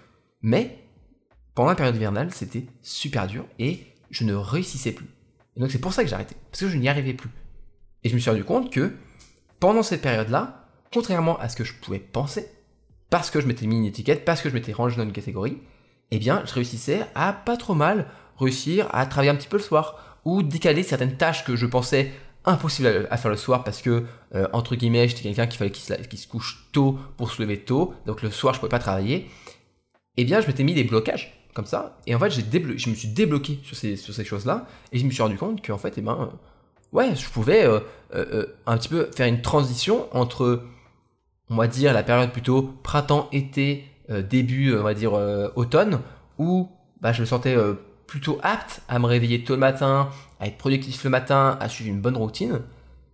Mais, 0.43 0.79
pendant 1.55 1.71
la 1.71 1.75
période 1.75 1.97
hivernale, 1.97 2.31
c'était 2.33 2.67
super 2.83 3.27
dur 3.27 3.45
et 3.59 3.81
je 4.11 4.23
ne 4.23 4.35
réussissais 4.35 4.93
plus. 4.93 5.07
Et 5.57 5.61
donc, 5.61 5.73
c'est 5.73 5.81
pour 5.81 5.93
ça 5.93 6.05
que 6.05 6.09
j'ai 6.09 6.15
arrêté. 6.15 6.37
Parce 6.51 6.61
que 6.61 6.69
je 6.69 6.77
n'y 6.77 6.89
arrivais 6.89 7.15
plus. 7.15 7.31
Et 8.05 8.09
je 8.09 8.15
me 8.15 8.21
suis 8.21 8.31
rendu 8.31 8.45
compte 8.45 8.73
que, 8.73 8.93
pendant 9.61 9.83
cette 9.83 10.03
période-là, 10.03 10.67
contrairement 10.93 11.39
à 11.39 11.49
ce 11.49 11.57
que 11.57 11.65
je 11.65 11.75
pouvais 11.75 11.99
penser, 11.99 12.47
parce 13.11 13.31
que 13.31 13.41
je 13.41 13.47
m'étais 13.47 13.67
mis 13.67 13.77
une 13.77 13.85
étiquette, 13.85 14.25
parce 14.25 14.41
que 14.41 14.49
je 14.49 14.55
m'étais 14.55 14.73
rangé 14.73 14.97
dans 14.97 15.05
une 15.05 15.13
catégorie, 15.13 15.59
eh 16.11 16.19
bien, 16.19 16.43
je 16.47 16.53
réussissais 16.53 17.07
à 17.15 17.33
pas 17.33 17.57
trop 17.57 17.75
mal 17.75 18.07
réussir 18.39 18.89
à 18.93 19.07
travailler 19.07 19.31
un 19.31 19.37
petit 19.37 19.49
peu 19.49 19.57
le 19.57 19.63
soir 19.63 20.19
ou 20.25 20.43
décaler 20.43 20.83
certaines 20.83 21.17
tâches 21.17 21.45
que 21.45 21.57
je 21.57 21.67
pensais 21.67 22.11
impossibles 22.45 23.07
à, 23.11 23.17
faire 23.17 23.31
le 23.31 23.37
soir 23.37 23.65
parce 23.65 23.83
que, 23.83 24.05
euh, 24.35 24.49
entre 24.53 24.75
guillemets, 24.75 25.09
j'étais 25.09 25.23
quelqu'un 25.23 25.47
qui 25.47 25.57
fallait 25.57 25.71
qu'il 25.71 26.19
se, 26.19 26.29
couche 26.29 26.69
tôt 26.73 26.99
pour 27.17 27.31
se 27.31 27.41
lever 27.41 27.61
tôt, 27.61 27.95
donc 28.07 28.23
le 28.23 28.31
soir, 28.31 28.55
je 28.55 28.61
pouvais 28.61 28.71
pas 28.71 28.79
travailler. 28.79 29.29
Eh 30.17 30.25
bien, 30.25 30.41
je 30.41 30.47
m'étais 30.47 30.65
mis 30.65 30.75
des 30.75 30.85
blocages 30.85 31.39
comme 31.55 31.67
ça, 31.67 31.99
et 32.07 32.15
en 32.15 32.19
fait, 32.19 32.31
je 32.31 32.91
me 32.91 32.95
suis 32.95 33.09
débloqué 33.09 33.61
sur 33.63 33.77
ces, 33.77 33.97
sur 33.97 34.15
ces 34.15 34.25
choses-là, 34.25 34.67
et 34.91 34.99
je 34.99 35.05
me 35.05 35.11
suis 35.11 35.23
rendu 35.23 35.37
compte 35.37 35.65
qu'en 35.65 35.79
fait, 35.79 35.95
eh 35.99 36.01
ben, 36.01 36.31
ouais, 36.93 37.17
je 37.17 37.29
pouvais 37.29 37.65
euh, 37.65 37.81
euh, 38.15 38.25
euh, 38.33 38.47
un 38.67 38.77
petit 38.77 38.89
peu 38.89 39.11
faire 39.15 39.27
une 39.27 39.41
transition 39.41 40.07
entre, 40.13 40.65
on 41.49 41.57
va 41.57 41.67
dire, 41.67 41.93
la 41.93 42.03
période 42.03 42.31
plutôt 42.31 42.63
printemps-été, 42.83 43.85
euh, 44.11 44.23
début, 44.23 44.77
on 44.77 44.83
va 44.83 44.95
dire, 44.95 45.13
automne, 45.57 46.01
où 46.39 46.69
bah, 47.01 47.13
je 47.13 47.23
me 47.23 47.27
sentais 47.27 47.57
plutôt 48.07 48.39
apte 48.43 48.83
à 48.89 48.99
me 48.99 49.07
réveiller 49.07 49.45
tôt 49.45 49.55
le 49.55 49.61
matin, 49.61 50.11
à 50.41 50.47
être 50.47 50.59
productif 50.59 51.03
le 51.05 51.11
matin, 51.11 51.57
à 51.61 51.69
suivre 51.69 51.91
une 51.91 52.01
bonne 52.01 52.17
routine. 52.17 52.61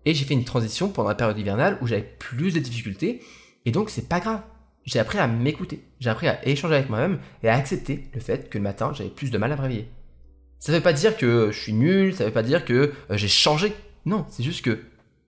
Et 0.04 0.14
j'ai 0.14 0.24
fait 0.24 0.34
une 0.34 0.44
transition 0.44 0.88
pendant 0.88 1.08
la 1.08 1.14
période 1.14 1.38
hivernale 1.38 1.78
où 1.80 1.86
j'avais 1.86 2.02
plus 2.02 2.52
de 2.54 2.60
difficultés. 2.60 3.20
Et 3.64 3.70
donc, 3.70 3.90
c'est 3.90 4.08
pas 4.08 4.20
grave. 4.20 4.40
J'ai 4.84 4.98
appris 4.98 5.18
à 5.18 5.26
m'écouter. 5.26 5.84
J'ai 6.00 6.08
appris 6.08 6.28
à 6.28 6.46
échanger 6.48 6.76
avec 6.76 6.88
moi-même 6.88 7.18
et 7.42 7.48
à 7.48 7.54
accepter 7.54 8.08
le 8.14 8.20
fait 8.20 8.48
que 8.48 8.56
le 8.56 8.64
matin, 8.64 8.92
j'avais 8.94 9.10
plus 9.10 9.30
de 9.30 9.36
mal 9.36 9.52
à 9.52 9.56
me 9.56 9.60
réveiller. 9.60 9.90
Ça 10.58 10.72
veut 10.72 10.80
pas 10.80 10.92
dire 10.92 11.16
que 11.16 11.50
je 11.52 11.58
suis 11.58 11.72
nul, 11.72 12.14
ça 12.14 12.24
veut 12.24 12.32
pas 12.32 12.42
dire 12.42 12.64
que 12.64 12.92
euh, 13.10 13.16
j'ai 13.16 13.28
changé. 13.28 13.72
Non, 14.06 14.26
c'est 14.30 14.42
juste 14.42 14.64
que 14.64 14.80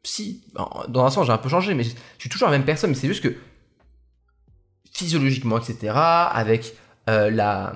si, 0.02 0.42
dans 0.88 1.04
un 1.04 1.10
sens, 1.10 1.26
j'ai 1.26 1.32
un 1.32 1.38
peu 1.38 1.48
changé, 1.48 1.74
mais 1.74 1.84
je 1.84 1.92
suis 2.18 2.30
toujours 2.30 2.48
la 2.48 2.56
même 2.56 2.64
personne, 2.64 2.90
mais 2.90 2.96
c'est 2.96 3.08
juste 3.08 3.22
que 3.22 3.34
physiologiquement, 4.92 5.58
etc., 5.58 5.92
avec 5.94 6.74
euh, 7.08 7.30
la, 7.30 7.74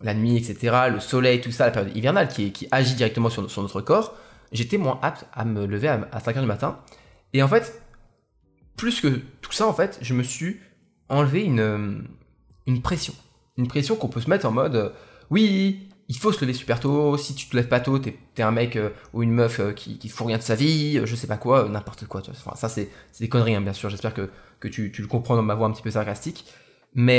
la 0.00 0.14
nuit, 0.14 0.36
etc., 0.36 0.88
le 0.92 1.00
soleil, 1.00 1.40
tout 1.40 1.50
ça, 1.50 1.66
la 1.66 1.72
période 1.72 1.96
hivernale 1.96 2.28
qui, 2.28 2.52
qui 2.52 2.68
agit 2.70 2.94
directement 2.94 3.30
sur, 3.30 3.50
sur 3.50 3.62
notre 3.62 3.80
corps, 3.80 4.16
j'étais 4.52 4.78
moins 4.78 4.98
apte 5.02 5.26
à 5.32 5.44
me 5.44 5.66
lever 5.66 5.88
à, 5.88 6.08
à 6.12 6.20
5h 6.20 6.40
du 6.40 6.46
matin. 6.46 6.78
Et 7.32 7.42
en 7.42 7.48
fait, 7.48 7.82
plus 8.76 9.00
que 9.00 9.20
tout 9.40 9.52
ça, 9.52 9.66
en 9.66 9.72
fait, 9.72 9.98
je 10.02 10.14
me 10.14 10.22
suis 10.22 10.60
enlevé 11.08 11.42
une, 11.42 11.60
euh, 11.60 11.98
une 12.66 12.82
pression. 12.82 13.14
Une 13.56 13.68
pression 13.68 13.96
qu'on 13.96 14.08
peut 14.08 14.20
se 14.20 14.30
mettre 14.30 14.46
en 14.46 14.50
mode, 14.50 14.92
oui, 15.30 15.88
il 16.08 16.16
faut 16.16 16.32
se 16.32 16.40
lever 16.40 16.52
super 16.52 16.78
tôt, 16.78 17.16
si 17.16 17.34
tu 17.34 17.48
te 17.48 17.56
lèves 17.56 17.68
pas 17.68 17.80
tôt, 17.80 17.98
t'es 17.98 18.16
es 18.36 18.42
un 18.42 18.52
mec 18.52 18.76
euh, 18.76 18.90
ou 19.12 19.22
une 19.22 19.32
meuf 19.32 19.58
euh, 19.58 19.72
qui, 19.72 19.98
qui 19.98 20.08
fout 20.08 20.26
rien 20.26 20.38
de 20.38 20.42
sa 20.42 20.54
vie, 20.54 20.98
euh, 20.98 21.06
je 21.06 21.16
sais 21.16 21.26
pas 21.26 21.36
quoi, 21.36 21.64
euh, 21.64 21.68
n'importe 21.68 22.06
quoi. 22.06 22.22
Enfin, 22.30 22.54
ça, 22.54 22.68
c'est 22.68 22.90
des 23.18 23.28
conneries, 23.28 23.56
hein, 23.56 23.60
bien 23.60 23.72
sûr, 23.72 23.90
j'espère 23.90 24.14
que, 24.14 24.30
que 24.60 24.68
tu, 24.68 24.92
tu 24.92 25.02
le 25.02 25.08
comprends 25.08 25.34
dans 25.34 25.42
ma 25.42 25.54
voix 25.54 25.66
un 25.66 25.72
petit 25.72 25.82
peu 25.82 25.90
sarcastique. 25.90 26.44
Mais 26.98 27.18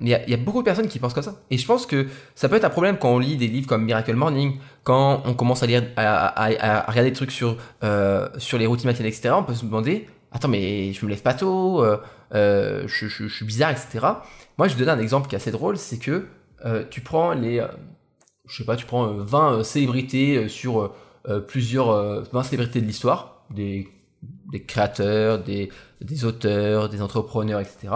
il 0.00 0.08
y, 0.08 0.14
a, 0.14 0.36
beaucoup 0.36 0.60
de 0.60 0.64
personnes 0.64 0.86
qui 0.86 1.00
pensent 1.00 1.14
comme 1.14 1.22
ça. 1.24 1.34
Et 1.50 1.58
je 1.58 1.66
pense 1.66 1.84
que 1.84 2.06
ça 2.36 2.48
peut 2.48 2.54
être 2.54 2.64
un 2.64 2.70
problème 2.70 2.96
quand 2.96 3.08
on 3.10 3.18
lit 3.18 3.36
des 3.36 3.48
livres 3.48 3.66
comme 3.66 3.84
Miracle 3.84 4.14
Morning, 4.14 4.58
quand 4.84 5.22
on 5.24 5.34
commence 5.34 5.64
à 5.64 5.66
lire, 5.66 5.82
à, 5.96 6.44
à- 6.44 6.88
regarder 6.88 7.10
des 7.10 7.16
trucs 7.16 7.32
sur, 7.32 7.56
sur 8.38 8.56
les 8.56 8.66
routines 8.66 8.86
matinales, 8.88 9.08
etc. 9.08 9.34
On 9.36 9.42
peut 9.42 9.54
se 9.54 9.64
demander, 9.64 10.06
attends, 10.30 10.46
mais 10.46 10.92
je 10.92 11.04
me 11.04 11.10
lève 11.10 11.22
pas 11.22 11.34
tôt, 11.34 11.84
je, 12.32 12.86
je- 12.86 13.26
suis 13.26 13.44
bizarre, 13.44 13.72
etc. 13.72 14.06
Moi, 14.58 14.68
je 14.68 14.74
vais 14.74 14.84
donner 14.84 14.92
un 14.92 15.02
exemple 15.02 15.26
qui 15.26 15.34
est 15.34 15.38
assez 15.38 15.50
drôle, 15.50 15.76
c'est 15.76 15.98
que 15.98 16.26
tu 16.90 17.00
prends 17.00 17.32
les, 17.32 17.66
je 18.46 18.56
sais 18.56 18.64
pas, 18.64 18.76
tu 18.76 18.86
prends 18.86 19.06
20 19.06 19.62
célébrités 19.64 20.48
sur 20.48 20.92
plusieurs 21.48 22.22
20 22.32 22.42
célébrités 22.44 22.80
de 22.80 22.86
l'histoire, 22.86 23.44
des, 23.50 23.88
créateurs, 24.66 25.42
des, 25.42 25.70
auteurs, 26.24 26.88
des 26.88 27.02
entrepreneurs, 27.02 27.60
etc. 27.60 27.88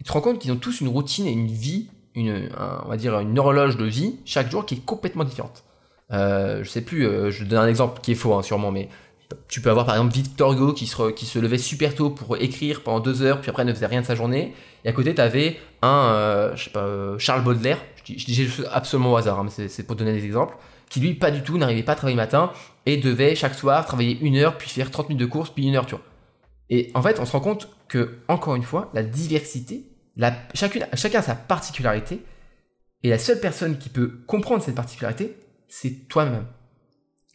Et 0.00 0.04
tu 0.04 0.04
te 0.04 0.12
rends 0.12 0.20
compte 0.20 0.40
qu'ils 0.40 0.52
ont 0.52 0.56
tous 0.56 0.80
une 0.80 0.88
routine 0.88 1.26
et 1.26 1.32
une 1.32 1.46
vie, 1.46 1.88
une, 2.14 2.48
on 2.84 2.88
va 2.88 2.96
dire 2.96 3.18
une 3.20 3.38
horloge 3.38 3.76
de 3.76 3.84
vie 3.84 4.16
chaque 4.24 4.50
jour 4.50 4.66
qui 4.66 4.74
est 4.74 4.84
complètement 4.84 5.24
différente. 5.24 5.64
Euh, 6.12 6.62
je 6.62 6.68
sais 6.68 6.82
plus, 6.82 7.02
je 7.30 7.44
donne 7.44 7.60
un 7.60 7.68
exemple 7.68 8.00
qui 8.00 8.12
est 8.12 8.16
faux 8.16 8.34
hein, 8.34 8.42
sûrement, 8.42 8.70
mais 8.70 8.88
tu 9.48 9.60
peux 9.60 9.70
avoir 9.70 9.86
par 9.86 9.96
exemple 9.96 10.14
Victor 10.14 10.52
Hugo 10.52 10.72
qui 10.72 10.86
se, 10.86 11.38
levait 11.38 11.58
super 11.58 11.94
tôt 11.94 12.10
pour 12.10 12.36
écrire 12.36 12.82
pendant 12.82 13.00
deux 13.00 13.22
heures, 13.22 13.40
puis 13.40 13.50
après 13.50 13.64
ne 13.64 13.72
faisait 13.72 13.86
rien 13.86 14.00
de 14.00 14.06
sa 14.06 14.14
journée. 14.14 14.54
Et 14.84 14.88
à 14.88 14.92
côté, 14.92 15.14
tu 15.14 15.20
avais 15.20 15.58
un, 15.82 16.08
euh, 16.12 16.56
je 16.56 16.64
sais 16.64 16.70
pas, 16.70 16.80
euh, 16.80 17.18
Charles 17.18 17.42
Baudelaire, 17.42 17.78
je 18.06 18.18
je 18.18 18.24
dis 18.24 18.50
absolument 18.70 19.12
au 19.12 19.16
hasard, 19.16 19.40
hein, 19.40 19.46
c'est 19.48 19.86
pour 19.86 19.96
donner 19.96 20.12
des 20.12 20.24
exemples, 20.24 20.56
qui 20.88 21.00
lui, 21.00 21.14
pas 21.14 21.30
du 21.30 21.42
tout, 21.42 21.58
n'arrivait 21.58 21.82
pas 21.82 21.92
à 21.92 21.96
travailler 21.96 22.16
le 22.16 22.22
matin 22.22 22.52
et 22.86 22.96
devait 22.96 23.34
chaque 23.34 23.54
soir 23.54 23.84
travailler 23.86 24.18
une 24.20 24.36
heure, 24.36 24.56
puis 24.56 24.70
faire 24.70 24.90
30 24.90 25.08
minutes 25.08 25.20
de 25.20 25.26
course, 25.26 25.50
puis 25.50 25.66
une 25.66 25.74
heure, 25.74 25.86
tu 25.86 25.94
vois. 25.94 26.04
Et 26.70 26.90
en 26.94 27.02
fait, 27.02 27.18
on 27.20 27.24
se 27.24 27.32
rend 27.32 27.40
compte 27.40 27.68
que, 27.88 28.18
encore 28.28 28.54
une 28.54 28.62
fois, 28.62 28.90
la 28.94 29.02
diversité, 29.02 29.84
la, 30.16 30.34
chacune, 30.54 30.86
chacun 30.94 31.20
a 31.20 31.22
sa 31.22 31.34
particularité, 31.34 32.22
et 33.02 33.10
la 33.10 33.18
seule 33.18 33.40
personne 33.40 33.78
qui 33.78 33.88
peut 33.88 34.20
comprendre 34.26 34.62
cette 34.62 34.74
particularité, 34.74 35.36
c'est 35.68 36.08
toi-même. 36.08 36.46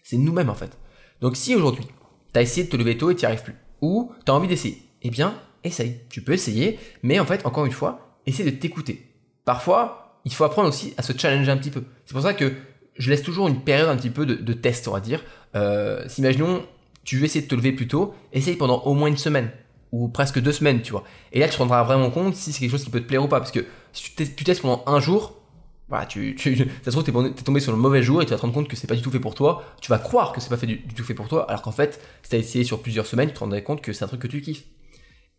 C'est 0.04 0.18
nous-mêmes 0.18 0.50
en 0.50 0.56
fait. 0.56 0.78
Donc 1.22 1.38
si 1.38 1.56
aujourd'hui, 1.56 1.86
tu 2.34 2.40
as 2.40 2.42
essayé 2.42 2.66
de 2.66 2.72
te 2.72 2.78
lever 2.78 2.98
tôt 2.98 3.12
et 3.12 3.16
tu 3.16 3.22
n'y 3.22 3.26
arrives 3.28 3.44
plus, 3.44 3.56
ou 3.82 4.12
tu 4.26 4.32
as 4.32 4.36
envie 4.36 4.48
d'essayer, 4.48 4.82
eh 5.02 5.10
bien, 5.10 5.36
essaye. 5.64 6.02
Tu 6.10 6.22
peux 6.22 6.34
essayer, 6.34 6.80
mais 7.04 7.20
en 7.20 7.26
fait, 7.26 7.46
encore 7.46 7.66
une 7.66 7.72
fois, 7.72 8.20
essaye 8.26 8.46
de 8.46 8.52
t'écouter. 8.52 9.08
Parfois, 9.46 10.01
il 10.26 10.34
faut 10.34 10.44
apprendre 10.44 10.70
aussi 10.70 10.94
à 10.98 11.02
se 11.02 11.18
challenger 11.18 11.52
un 11.52 11.58
petit 11.58 11.72
peu. 11.72 11.84
C'est 12.06 12.14
pour 12.14 12.22
ça 12.24 12.34
que 12.34 12.54
je 12.98 13.10
laisse 13.10 13.24
toujours 13.24 13.48
une 13.48 13.62
période 13.62 13.90
un 13.90 13.96
petit 13.96 14.10
peu 14.10 14.26
de, 14.26 14.54
test, 14.54 14.88
on 14.88 14.92
va 14.92 15.00
dire. 15.00 15.24
Euh, 15.56 16.04
si 16.08 16.22
imaginons, 16.22 16.64
tu 17.04 17.18
veux 17.18 17.26
essayer 17.26 17.42
de 17.42 17.50
te 17.50 17.56
lever 17.56 17.72
plus 17.72 17.88
tôt, 17.88 18.14
essaye 18.32 18.56
pendant 18.56 18.80
au 18.82 18.94
moins 18.94 19.08
une 19.08 19.18
semaine 19.18 19.52
ou 19.92 20.08
presque 20.08 20.40
deux 20.40 20.52
semaines, 20.52 20.82
tu 20.82 20.92
vois. 20.92 21.04
Et 21.34 21.40
là, 21.40 21.48
tu 21.48 21.54
te 21.54 21.58
rendras 21.58 21.84
vraiment 21.84 22.10
compte 22.10 22.36
si 22.36 22.54
c'est 22.54 22.60
quelque 22.60 22.72
chose 22.72 22.84
qui 22.84 22.90
peut 22.90 23.02
te 23.02 23.08
plaire 23.08 23.24
ou 23.24 23.28
pas. 23.28 23.40
Parce 23.40 23.52
que 23.52 23.66
si 23.92 24.14
tu 24.16 24.44
testes 24.44 24.62
pendant 24.62 24.84
un 24.88 25.00
jour, 25.00 25.42
voilà, 25.90 26.06
tu, 26.06 26.38
ça 26.84 26.92
se 26.92 26.98
trouve, 26.98 27.04
t'es, 27.04 27.44
tombé 27.44 27.60
sur 27.60 27.74
le 27.74 27.78
mauvais 27.78 28.02
jour 28.02 28.22
et 28.22 28.26
tu 28.26 28.32
vas 28.32 28.38
te 28.38 28.42
rendre 28.42 28.54
compte 28.54 28.70
que 28.70 28.76
c'est 28.76 28.88
pas 28.88 28.96
du 28.96 29.02
tout 29.02 29.12
fait 29.12 29.20
pour 29.20 29.36
toi. 29.36 29.64
Tu 29.82 29.90
vas 29.90 30.00
croire 30.00 30.32
que 30.32 30.40
c'est 30.40 30.50
pas 30.50 30.58
fait 30.58 30.68
du, 30.68 30.82
tout 30.82 31.04
fait 31.04 31.14
pour 31.14 31.28
toi, 31.28 31.48
alors 31.50 31.62
qu'en 31.62 31.74
fait, 31.74 32.00
si 32.24 32.30
t'as 32.30 32.38
essayé 32.38 32.64
sur 32.64 32.82
plusieurs 32.82 33.06
semaines, 33.06 33.28
tu 33.28 33.34
te 33.34 33.40
rendrais 33.40 33.64
compte 33.64 33.82
que 33.82 33.92
c'est 33.92 34.06
un 34.06 34.08
truc 34.08 34.22
que 34.22 34.28
tu 34.28 34.42
kiffes. 34.42 34.64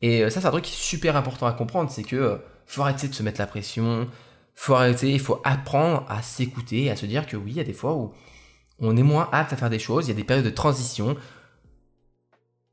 Et 0.02 0.22
euh, 0.22 0.30
ça, 0.30 0.40
c'est 0.40 0.46
un 0.46 0.50
truc 0.50 0.64
qui 0.64 0.74
est 0.74 0.82
super 0.82 1.16
important 1.16 1.46
à 1.46 1.52
comprendre, 1.52 1.90
c'est 1.90 2.02
que 2.02 2.16
euh, 2.16 2.36
faut 2.66 2.82
arrêter 2.82 3.08
de 3.08 3.14
se 3.14 3.22
mettre 3.22 3.40
la 3.40 3.46
pression, 3.46 4.08
faut 4.54 4.74
arrêter, 4.74 5.10
il 5.12 5.20
faut 5.20 5.40
apprendre 5.44 6.04
à 6.08 6.22
s'écouter, 6.22 6.90
à 6.90 6.96
se 6.96 7.06
dire 7.06 7.26
que 7.26 7.36
oui, 7.36 7.52
il 7.52 7.56
y 7.56 7.60
a 7.60 7.64
des 7.64 7.72
fois 7.72 7.94
où 7.94 8.12
on 8.78 8.96
est 8.96 9.02
moins 9.02 9.28
apte 9.32 9.52
à 9.52 9.56
faire 9.56 9.70
des 9.70 9.78
choses, 9.78 10.06
il 10.06 10.08
y 10.08 10.12
a 10.12 10.16
des 10.16 10.24
périodes 10.24 10.44
de 10.44 10.50
transition. 10.50 11.16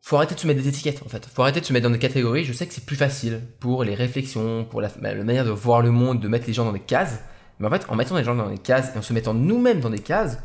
Faut 0.01 0.15
arrêter 0.15 0.33
de 0.33 0.39
se 0.39 0.47
mettre 0.47 0.61
des 0.61 0.67
étiquettes, 0.67 1.03
en 1.05 1.09
fait. 1.09 1.25
Faut 1.27 1.43
arrêter 1.43 1.59
de 1.59 1.65
se 1.65 1.73
mettre 1.73 1.83
dans 1.83 1.93
des 1.93 1.99
catégories. 1.99 2.43
Je 2.43 2.53
sais 2.53 2.65
que 2.65 2.73
c'est 2.73 2.85
plus 2.85 2.95
facile 2.95 3.41
pour 3.59 3.83
les 3.83 3.95
réflexions, 3.95 4.65
pour 4.65 4.81
la 4.81 4.89
manière 4.99 5.45
de 5.45 5.51
voir 5.51 5.81
le 5.81 5.91
monde, 5.91 6.19
de 6.19 6.27
mettre 6.27 6.47
les 6.47 6.53
gens 6.53 6.65
dans 6.65 6.71
des 6.71 6.79
cases. 6.79 7.19
Mais 7.59 7.67
en 7.67 7.69
fait, 7.69 7.85
en 7.89 7.95
mettant 7.95 8.17
les 8.17 8.23
gens 8.23 8.35
dans 8.35 8.49
des 8.49 8.57
cases 8.57 8.95
et 8.95 8.97
en 8.97 9.01
se 9.01 9.13
mettant 9.13 9.33
nous-mêmes 9.33 9.81
dans 9.81 9.89
des 9.89 9.99
cases, 9.99 10.39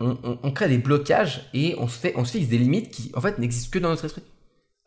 on, 0.00 0.50
crée 0.52 0.68
des 0.68 0.78
blocages 0.78 1.48
et 1.52 1.76
on 1.78 1.88
se, 1.88 1.98
fixe 1.98 2.48
des 2.48 2.58
limites 2.58 2.90
qui, 2.90 3.12
en 3.14 3.20
fait, 3.20 3.38
n'existent 3.38 3.70
que 3.70 3.78
dans 3.78 3.90
notre 3.90 4.04
esprit. 4.04 4.22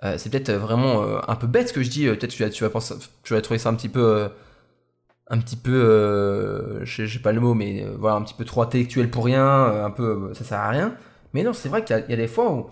Euh, 0.04 0.18
c'est 0.18 0.30
peut-être 0.30 0.52
vraiment 0.54 1.04
euh, 1.04 1.20
un 1.28 1.36
peu 1.36 1.48
bête 1.48 1.70
ce 1.70 1.74
que 1.74 1.84
je 1.84 1.90
dis. 1.90 2.08
Euh, 2.08 2.16
peut-être 2.16 2.32
tu 2.52 2.64
vas 2.64 3.42
trouver 3.42 3.60
ça 3.60 3.70
un 3.70 3.76
petit 3.76 3.90
peu, 3.90 4.30
un 5.30 5.40
petit 5.40 5.58
peu, 5.58 6.80
je 6.84 7.06
sais 7.06 7.20
pas 7.20 7.32
le 7.34 7.42
mot, 7.42 7.54
mais 7.54 7.86
voilà, 7.98 8.16
un 8.16 8.22
petit 8.22 8.34
peu 8.34 8.46
trop 8.46 8.62
intellectuel 8.62 9.10
pour 9.10 9.26
rien, 9.26 9.84
un 9.84 9.92
peu, 9.92 10.32
ça 10.34 10.44
sert 10.44 10.60
à 10.60 10.70
rien. 10.70 10.96
Mais 11.34 11.44
non, 11.44 11.54
c'est 11.54 11.70
vrai 11.70 11.84
qu'il 11.84 11.96
y, 12.08 12.14
a 12.14 12.16
des 12.16 12.28
fois 12.28 12.52
où 12.52 12.68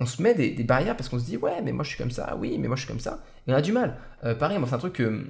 on 0.00 0.06
se 0.06 0.22
met 0.22 0.34
des, 0.34 0.50
barrières 0.64 0.96
parce 0.96 1.08
qu'on 1.08 1.18
se 1.18 1.26
dit 1.26 1.36
ouais, 1.36 1.60
mais 1.62 1.72
moi 1.72 1.84
je 1.84 1.90
suis 1.90 1.98
comme 1.98 2.10
ça, 2.10 2.36
oui, 2.40 2.56
mais 2.58 2.66
moi 2.68 2.76
je 2.76 2.82
suis 2.82 2.88
comme 2.88 3.00
ça. 3.00 3.20
Et 3.46 3.52
on 3.52 3.54
a 3.54 3.60
du 3.60 3.72
mal. 3.72 3.96
pareil, 4.38 4.58
moi 4.58 4.66
c'est 4.68 4.74
un 4.74 4.78
truc 4.78 4.94
que 4.94 5.24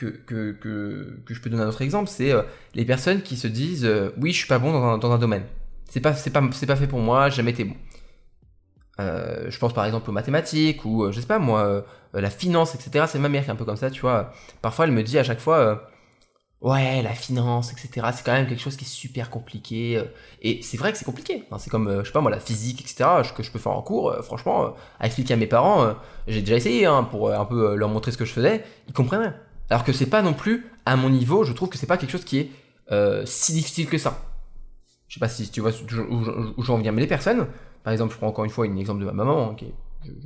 que, 0.00 0.52
que, 0.52 1.20
que, 1.24 1.34
je 1.34 1.40
peux 1.40 1.50
donner 1.50 1.62
un 1.62 1.68
autre 1.68 1.82
exemple, 1.82 2.08
c'est 2.08 2.32
euh, 2.32 2.42
les 2.74 2.84
personnes 2.84 3.22
qui 3.22 3.36
se 3.36 3.46
disent 3.46 3.84
euh, 3.84 4.10
oui, 4.18 4.32
je 4.32 4.38
suis 4.38 4.48
pas 4.48 4.58
bon 4.58 4.72
dans 4.98 5.12
un, 5.12 5.18
domaine. 5.18 5.44
C'est 5.88 6.00
pas, 6.00 6.14
c'est 6.14 6.30
pas, 6.30 6.42
c'est 6.52 6.66
pas 6.66 6.76
fait 6.76 6.86
pour 6.86 7.00
moi, 7.00 7.28
jamais 7.28 7.50
été 7.50 7.64
bon. 7.64 7.74
Euh, 8.98 9.50
je 9.50 9.58
pense 9.58 9.72
par 9.72 9.86
exemple 9.86 10.10
aux 10.10 10.12
mathématiques 10.12 10.84
ou 10.84 11.10
je 11.10 11.20
sais 11.20 11.26
pas 11.26 11.38
moi, 11.38 11.84
la 12.14 12.30
finance, 12.30 12.74
etc. 12.74 13.06
C'est 13.08 13.18
ma 13.18 13.28
mère 13.28 13.44
qui 13.44 13.48
est 13.48 13.52
un 13.52 13.56
peu 13.56 13.64
comme 13.64 13.76
ça, 13.76 13.90
tu 13.90 14.02
vois. 14.02 14.32
Parfois, 14.62 14.84
elle 14.86 14.92
me 14.92 15.02
dit 15.02 15.18
à 15.18 15.24
chaque 15.24 15.40
fois 15.40 15.88
ouais, 16.60 17.02
la 17.02 17.14
finance, 17.14 17.72
etc. 17.72 18.06
C'est 18.14 18.24
quand 18.24 18.32
même 18.32 18.46
quelque 18.46 18.60
chose 18.60 18.76
qui 18.76 18.84
est 18.84 18.88
super 18.88 19.30
compliqué. 19.30 20.02
Et 20.42 20.62
c'est 20.62 20.76
vrai 20.76 20.92
que 20.92 20.98
c'est 20.98 21.04
compliqué. 21.04 21.44
c'est 21.58 21.70
comme, 21.70 22.00
je 22.00 22.06
sais 22.06 22.12
pas 22.12 22.20
moi, 22.20 22.30
la 22.30 22.40
physique, 22.40 22.80
etc. 22.80 23.08
que 23.36 23.42
je 23.42 23.50
peux 23.50 23.58
faire 23.58 23.72
en 23.72 23.82
cours. 23.82 24.14
franchement, 24.22 24.74
à 24.98 25.06
expliquer 25.06 25.34
à 25.34 25.36
mes 25.36 25.46
parents, 25.46 25.94
j'ai 26.26 26.40
déjà 26.40 26.56
essayé 26.56 26.86
hein, 26.86 27.04
pour 27.04 27.32
un 27.32 27.44
peu 27.44 27.74
leur 27.74 27.88
montrer 27.88 28.12
ce 28.12 28.18
que 28.18 28.24
je 28.24 28.32
faisais. 28.32 28.64
Ils 28.88 28.94
comprennent. 28.94 29.34
Alors 29.70 29.84
que 29.84 29.92
c'est 29.92 30.06
pas 30.06 30.20
non 30.20 30.34
plus, 30.34 30.66
à 30.84 30.96
mon 30.96 31.10
niveau, 31.10 31.44
je 31.44 31.52
trouve 31.52 31.68
que 31.68 31.78
c'est 31.78 31.86
pas 31.86 31.96
quelque 31.96 32.10
chose 32.10 32.24
qui 32.24 32.38
est 32.38 32.50
euh, 32.90 33.22
si 33.24 33.52
difficile 33.52 33.86
que 33.86 33.98
ça. 33.98 34.20
Je 35.06 35.14
sais 35.14 35.20
pas 35.20 35.28
si 35.28 35.48
tu 35.48 35.60
vois 35.60 35.70
où, 36.08 36.62
j'en 36.62 36.78
viens, 36.78 36.92
mais 36.92 37.00
les 37.00 37.06
personnes, 37.06 37.46
par 37.84 37.92
exemple, 37.92 38.12
je 38.12 38.18
prends 38.18 38.28
encore 38.28 38.44
une 38.44 38.50
fois 38.50 38.66
un 38.66 38.76
exemple 38.76 39.00
de 39.00 39.04
ma 39.06 39.12
maman, 39.12 39.50
hein, 39.50 39.56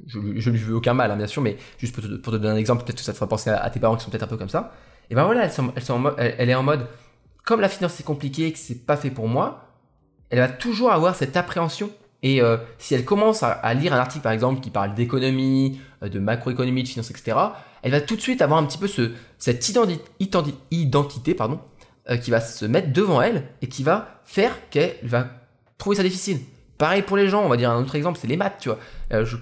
je, 0.07 0.19
je, 0.37 0.51
lui 0.51 0.59
veux 0.59 0.77
aucun 0.77 0.95
mal, 0.95 1.11
hein, 1.11 1.17
bien 1.17 1.27
sûr, 1.27 1.43
mais 1.43 1.57
juste 1.79 1.95
pour 1.95 2.33
te, 2.33 2.39
donner 2.39 2.55
un 2.55 2.57
exemple, 2.57 2.85
peut-être 2.85 2.99
que 2.99 3.03
ça 3.03 3.13
te 3.13 3.19
fera 3.19 3.29
penser 3.29 3.51
à, 3.51 3.69
tes 3.71 3.81
parents 3.81 3.97
qui 3.97 4.05
sont 4.05 4.11
peut-être 4.11 4.23
un 4.23 4.29
peu 4.29 4.37
comme 4.37 4.49
ça. 4.49 4.73
Et 5.11 5.15
ben 5.15 5.25
voilà, 5.25 5.49
elle, 6.19 6.51
est 6.51 6.55
en 6.55 6.63
mode, 6.63 6.87
comme 7.45 7.61
la 7.61 7.69
finance 7.69 7.95
c'est 7.95 8.05
compliqué, 8.05 8.53
que 8.53 8.59
c'est 8.59 8.87
pas 8.87 8.97
fait 8.97 9.11
pour 9.11 9.29
moi, 9.29 9.69
elle 10.31 10.39
va 10.39 10.49
toujours 10.49 10.93
avoir 10.93 11.15
cette 11.15 11.37
appréhension 11.37 11.91
et 12.25 12.41
euh, 12.41 12.57
si 12.79 12.95
elle 12.95 13.05
commence 13.05 13.43
à, 13.43 13.75
lire 13.75 13.93
un 13.93 13.99
article, 13.99 14.23
par 14.23 14.33
exemple, 14.33 14.63
qui 14.63 14.71
parle 14.71 14.95
d'économie, 14.95 15.79
euh, 16.03 16.09
de 16.09 16.19
macroéconomie, 16.19 16.83
de 16.83 16.89
finance, 16.89 17.11
etc., 17.11 17.37
elle 17.83 17.93
va 17.93 18.01
tout 18.01 18.17
de 18.17 18.21
suite 18.23 18.41
avoir 18.41 18.59
un 18.59 18.65
petit 18.65 18.79
peu 18.79 18.87
ce, 18.87 19.13
cette 19.37 19.69
identité 19.69 21.35
pardon, 21.35 21.61
euh, 22.09 22.17
qui 22.17 22.31
va 22.31 22.41
se 22.41 22.65
mettre 22.65 22.95
devant 22.95 23.21
elle 23.21 23.45
et 23.61 23.69
qui 23.69 23.83
va 23.83 24.23
faire 24.25 24.71
qu'elle 24.71 24.97
va 25.03 25.27
trouver 25.77 25.97
ça 25.97 26.03
difficile. 26.03 26.39
Pareil 26.79 27.03
pour 27.03 27.19
les 27.19 27.29
gens, 27.29 27.45
on 27.45 27.49
va 27.49 27.59
dire 27.59 27.71
un 27.71 27.79
autre 27.79 27.95
exemple, 27.95 28.19
c'est 28.19 28.27
les 28.27 28.39
maths, 28.39 28.57
tu 28.59 28.71
vois. 28.71 28.79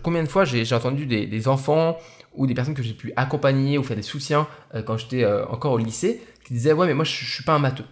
combien 0.02 0.24
de 0.24 0.28
fois 0.28 0.44
j'ai 0.44 0.74
entendu 0.74 1.06
des, 1.06 1.48
enfants 1.48 1.96
ou 2.34 2.46
des 2.46 2.54
personnes 2.54 2.74
que 2.74 2.82
j'ai 2.82 2.94
pu 2.94 3.12
accompagner 3.16 3.78
ou 3.78 3.82
faire 3.82 3.96
des 3.96 4.02
soutiens 4.02 4.46
quand 4.86 4.96
j'étais 4.96 5.26
encore 5.48 5.72
au 5.72 5.78
lycée 5.78 6.22
qui 6.44 6.54
disaient 6.54 6.72
ouais 6.72 6.86
mais 6.86 6.94
moi 6.94 7.04
je, 7.04 7.12
je 7.12 7.34
suis 7.34 7.44
pas 7.44 7.54
un 7.54 7.58
matheux. 7.58 7.84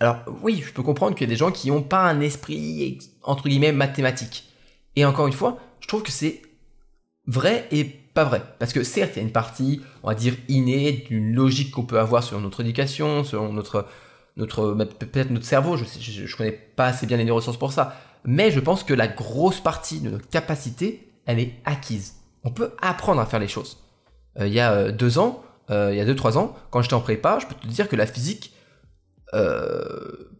Alors 0.00 0.18
oui, 0.42 0.62
je 0.66 0.72
peux 0.72 0.82
comprendre 0.82 1.14
qu'il 1.14 1.26
y 1.26 1.30
a 1.30 1.32
des 1.32 1.38
gens 1.38 1.52
qui 1.52 1.70
n'ont 1.70 1.82
pas 1.82 2.02
un 2.02 2.20
esprit 2.20 2.98
entre 3.22 3.48
guillemets 3.48 3.72
mathématique. 3.72 4.52
Et 4.96 5.04
encore 5.04 5.26
une 5.26 5.32
fois, 5.32 5.58
je 5.80 5.88
trouve 5.88 6.02
que 6.02 6.10
c'est 6.10 6.42
vrai 7.26 7.66
et 7.70 7.84
pas 7.84 8.24
vrai. 8.24 8.42
Parce 8.58 8.72
que 8.72 8.82
certes, 8.82 9.12
il 9.14 9.18
y 9.18 9.20
a 9.20 9.22
une 9.22 9.32
partie, 9.32 9.80
on 10.02 10.08
va 10.08 10.14
dire, 10.14 10.34
innée, 10.48 11.04
d'une 11.08 11.34
logique 11.34 11.70
qu'on 11.70 11.84
peut 11.84 11.98
avoir 11.98 12.22
sur 12.22 12.40
notre 12.40 12.60
éducation, 12.60 13.24
sur 13.24 13.52
notre, 13.52 13.86
notre 14.36 14.74
peut-être 14.98 15.30
notre 15.30 15.46
cerveau, 15.46 15.76
je, 15.76 15.84
ne 15.84 16.36
connais 16.36 16.52
pas 16.52 16.86
assez 16.86 17.06
bien 17.06 17.16
les 17.16 17.24
neurosciences 17.24 17.58
pour 17.58 17.72
ça. 17.72 17.96
Mais 18.24 18.50
je 18.50 18.60
pense 18.60 18.84
que 18.84 18.94
la 18.94 19.08
grosse 19.08 19.60
partie 19.60 20.00
de 20.00 20.10
notre 20.10 20.28
capacité, 20.28 21.12
elle 21.26 21.38
est 21.38 21.54
acquise. 21.64 22.16
On 22.44 22.50
peut 22.50 22.72
apprendre 22.80 23.20
à 23.20 23.26
faire 23.26 23.40
les 23.40 23.48
choses. 23.48 23.78
Euh, 24.38 24.46
il 24.46 24.52
y 24.52 24.60
a 24.60 24.72
euh, 24.72 24.92
deux 24.92 25.18
ans, 25.18 25.42
euh, 25.70 25.90
il 25.92 25.98
y 25.98 26.00
a 26.00 26.04
deux, 26.04 26.16
trois 26.16 26.38
ans, 26.38 26.56
quand 26.70 26.82
j'étais 26.82 26.94
en 26.94 27.00
prépa, 27.00 27.38
je 27.40 27.46
peux 27.46 27.54
te 27.54 27.66
dire 27.66 27.88
que 27.88 27.96
la 27.96 28.06
physique, 28.06 28.52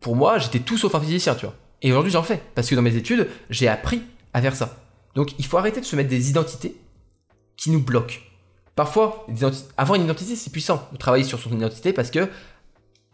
pour 0.01 0.17
moi, 0.17 0.39
j'étais 0.39 0.59
tout 0.59 0.77
sauf 0.77 0.95
un 0.95 1.01
physicien, 1.01 1.35
tu 1.35 1.47
vois. 1.47 1.55
Et 1.81 1.91
aujourd'hui, 1.91 2.13
j'en 2.13 2.23
fais. 2.23 2.43
Parce 2.55 2.69
que 2.69 2.75
dans 2.75 2.83
mes 2.83 2.95
études, 2.95 3.27
j'ai 3.49 3.67
appris 3.67 4.03
à 4.35 4.43
faire 4.43 4.55
ça. 4.55 4.77
Donc, 5.15 5.33
il 5.39 5.47
faut 5.47 5.57
arrêter 5.57 5.81
de 5.81 5.87
se 5.87 5.97
mettre 5.97 6.11
des 6.11 6.29
identités 6.29 6.77
qui 7.57 7.71
nous 7.71 7.83
bloquent. 7.83 8.17
Parfois, 8.77 9.27
avoir 9.79 9.97
une 9.97 10.05
identité, 10.05 10.37
c'est 10.37 10.51
puissant 10.51 10.89
travailler 10.99 11.25
sur 11.25 11.39
son 11.39 11.51
identité 11.57 11.95
parce 11.95 12.11
que, 12.11 12.29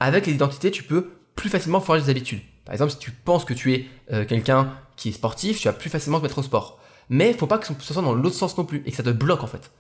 avec 0.01 0.27
les 0.27 0.33
identités, 0.33 0.73
tu 0.73 0.83
peux 0.83 1.11
plus 1.37 1.49
facilement 1.49 1.81
forger 1.81 2.03
des 2.03 2.11
habitudes. 2.11 2.41
Par 2.65 2.73
exemple, 2.73 2.91
si 2.91 2.99
tu 2.99 3.13
penses 3.13 3.45
que 3.45 3.55
tu 3.55 3.73
es 3.73 3.87
quelqu'un 4.27 4.73
qui 4.97 5.11
est 5.11 5.13
sportif, 5.13 5.61
tu 5.61 5.69
vas 5.69 5.75
plus 5.75 5.91
facilement 5.91 6.19
te 6.19 6.25
mettre 6.25 6.39
au 6.39 6.43
sport. 6.43 6.81
Mais 7.09 7.33
faut 7.33 7.47
pas 7.47 7.59
que 7.59 7.67
ce 7.67 7.93
soit 7.93 8.03
dans 8.03 8.15
l'autre 8.15 8.37
sens 8.37 8.57
non 8.59 8.65
plus 8.65 8.83
et 8.85 8.91
que 8.91 8.97
ça 8.97 9.03
te 9.03 9.11
bloque 9.11 9.43
en 9.43 9.47
fait. 9.47 9.71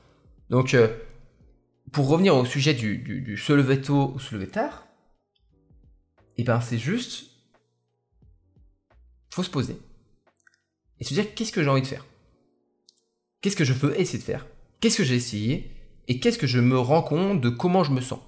Donc, 0.50 0.74
euh, 0.74 0.88
pour 1.92 2.08
revenir 2.08 2.34
au 2.36 2.44
sujet 2.44 2.74
du, 2.74 2.98
du, 2.98 3.36
se 3.36 3.52
lever 3.52 3.80
tôt 3.80 4.12
ou 4.14 4.18
se 4.18 4.34
lever 4.34 4.48
tard, 4.48 4.86
et 6.36 6.42
eh 6.42 6.44
ben 6.44 6.60
c'est 6.60 6.78
juste 6.78 7.30
faut 9.30 9.42
se 9.42 9.50
poser 9.50 9.76
et 11.00 11.04
se 11.04 11.12
dire 11.14 11.34
qu'est-ce 11.34 11.52
que 11.52 11.62
j'ai 11.62 11.68
envie 11.68 11.82
de 11.82 11.86
faire? 11.86 12.06
Qu'est-ce 13.40 13.56
que 13.56 13.64
je 13.64 13.72
veux 13.72 13.98
essayer 14.00 14.18
de 14.18 14.24
faire? 14.24 14.46
Qu'est-ce 14.80 14.98
que 14.98 15.04
j'ai 15.04 15.16
essayé? 15.16 15.74
Et 16.06 16.20
qu'est-ce 16.20 16.38
que 16.38 16.46
je 16.46 16.60
me 16.60 16.78
rends 16.78 17.02
compte 17.02 17.40
de 17.40 17.48
comment 17.48 17.84
je 17.84 17.92
me 17.92 18.00
sens? 18.00 18.20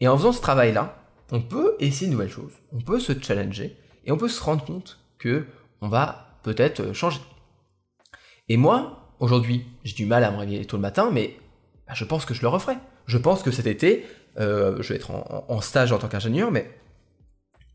Et 0.00 0.08
en 0.08 0.16
faisant 0.16 0.32
ce 0.32 0.40
travail-là, 0.40 1.02
on 1.30 1.42
peut 1.42 1.76
essayer 1.80 2.06
une 2.06 2.12
nouvelle 2.12 2.30
chose, 2.30 2.52
on 2.72 2.80
peut 2.80 3.00
se 3.00 3.18
challenger 3.20 3.76
et 4.04 4.12
on 4.12 4.16
peut 4.16 4.28
se 4.28 4.42
rendre 4.42 4.64
compte 4.64 4.98
que 5.18 5.46
on 5.80 5.88
va 5.88 6.40
peut-être 6.42 6.92
changer. 6.92 7.20
Et 8.48 8.56
moi, 8.56 9.14
aujourd'hui, 9.20 9.66
j'ai 9.84 9.94
du 9.94 10.06
mal 10.06 10.24
à 10.24 10.30
me 10.30 10.38
réveiller 10.38 10.64
tôt 10.64 10.76
le 10.76 10.82
matin, 10.82 11.10
mais 11.12 11.36
bah, 11.86 11.94
je 11.94 12.04
pense 12.04 12.24
que 12.24 12.34
je 12.34 12.42
le 12.42 12.48
referai. 12.48 12.76
Je 13.06 13.18
pense 13.18 13.42
que 13.42 13.50
cet 13.50 13.66
été, 13.66 14.04
euh, 14.38 14.80
je 14.82 14.90
vais 14.90 14.96
être 14.96 15.10
en, 15.10 15.60
stage 15.60 15.92
en 15.92 15.98
tant 15.98 16.08
qu'ingénieur, 16.08 16.50
mais 16.50 16.70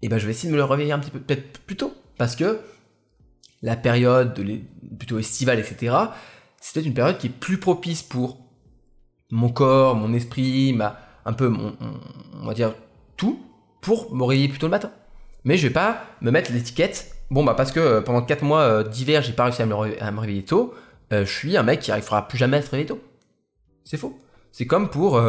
et 0.03 0.10
ben 0.10 0.18
je 0.18 0.25
vais 0.25 0.32
essayer 0.32 0.50
de 0.50 0.53
me 0.53 0.58
le 0.58 0.65
réveiller 0.65 0.92
un 0.92 1.00
petit 1.00 1.12
peu 1.12 1.20
peut-être 1.20 1.62
plus 1.62 1.77
tôt 1.77 1.94
parce 2.18 2.36
que 2.36 2.60
la 3.62 3.77
période 3.77 4.34
de 4.34 4.60
plutôt 4.98 5.18
estivale 5.18 5.60
etc 5.60 5.96
c'est 6.60 6.74
peut-être 6.74 6.86
une 6.86 6.94
période 6.94 7.18
qui 7.18 7.27
est 7.27 7.30
plus 7.30 7.58
propice 7.58 8.03
pour 8.03 8.38
mon 9.32 9.48
corps 9.48 9.96
mon 9.96 10.13
esprit 10.13 10.74
ma 10.74 11.00
un 11.24 11.32
peu 11.32 11.51
on 12.34 12.46
va 12.46 12.53
dire 12.53 12.75
tout 13.15 13.42
pour 13.80 14.13
me 14.13 14.24
réveiller 14.25 14.50
plutôt 14.50 14.68
le 14.68 14.72
matin 14.72 14.92
mais 15.46 15.56
je 15.56 15.68
vais 15.68 15.74
pas 15.74 16.03
me 16.20 16.32
mettre 16.32 16.51
l'étiquette 16.51 17.15
bon 17.34 17.44
bah 17.44 17.56
parce 17.56 17.72
que 17.72 17.80
euh, 17.80 18.02
pendant 18.02 18.22
4 18.22 18.44
mois 18.44 18.62
euh, 18.62 18.84
d'hiver 18.84 19.24
j'ai 19.24 19.34
pas 19.34 19.46
réussi 19.46 19.62
à 19.62 19.66
me, 19.66 20.20
réveiller 20.20 20.44
tôt 20.44 20.74
euh, 21.12 21.25
je 21.25 21.32
suis 21.32 21.58
un 21.58 21.63
mec 21.63 21.80
qui 21.80 21.92
arrivera 21.92 22.28
plus 22.28 22.38
jamais 22.38 22.58
à 22.58 22.62
se 22.62 22.70
réveiller 22.70 22.88
tôt. 22.88 23.02
C'est 23.84 23.98
faux. 23.98 24.18
C'est 24.52 24.66
comme 24.66 24.90
pour 24.90 25.22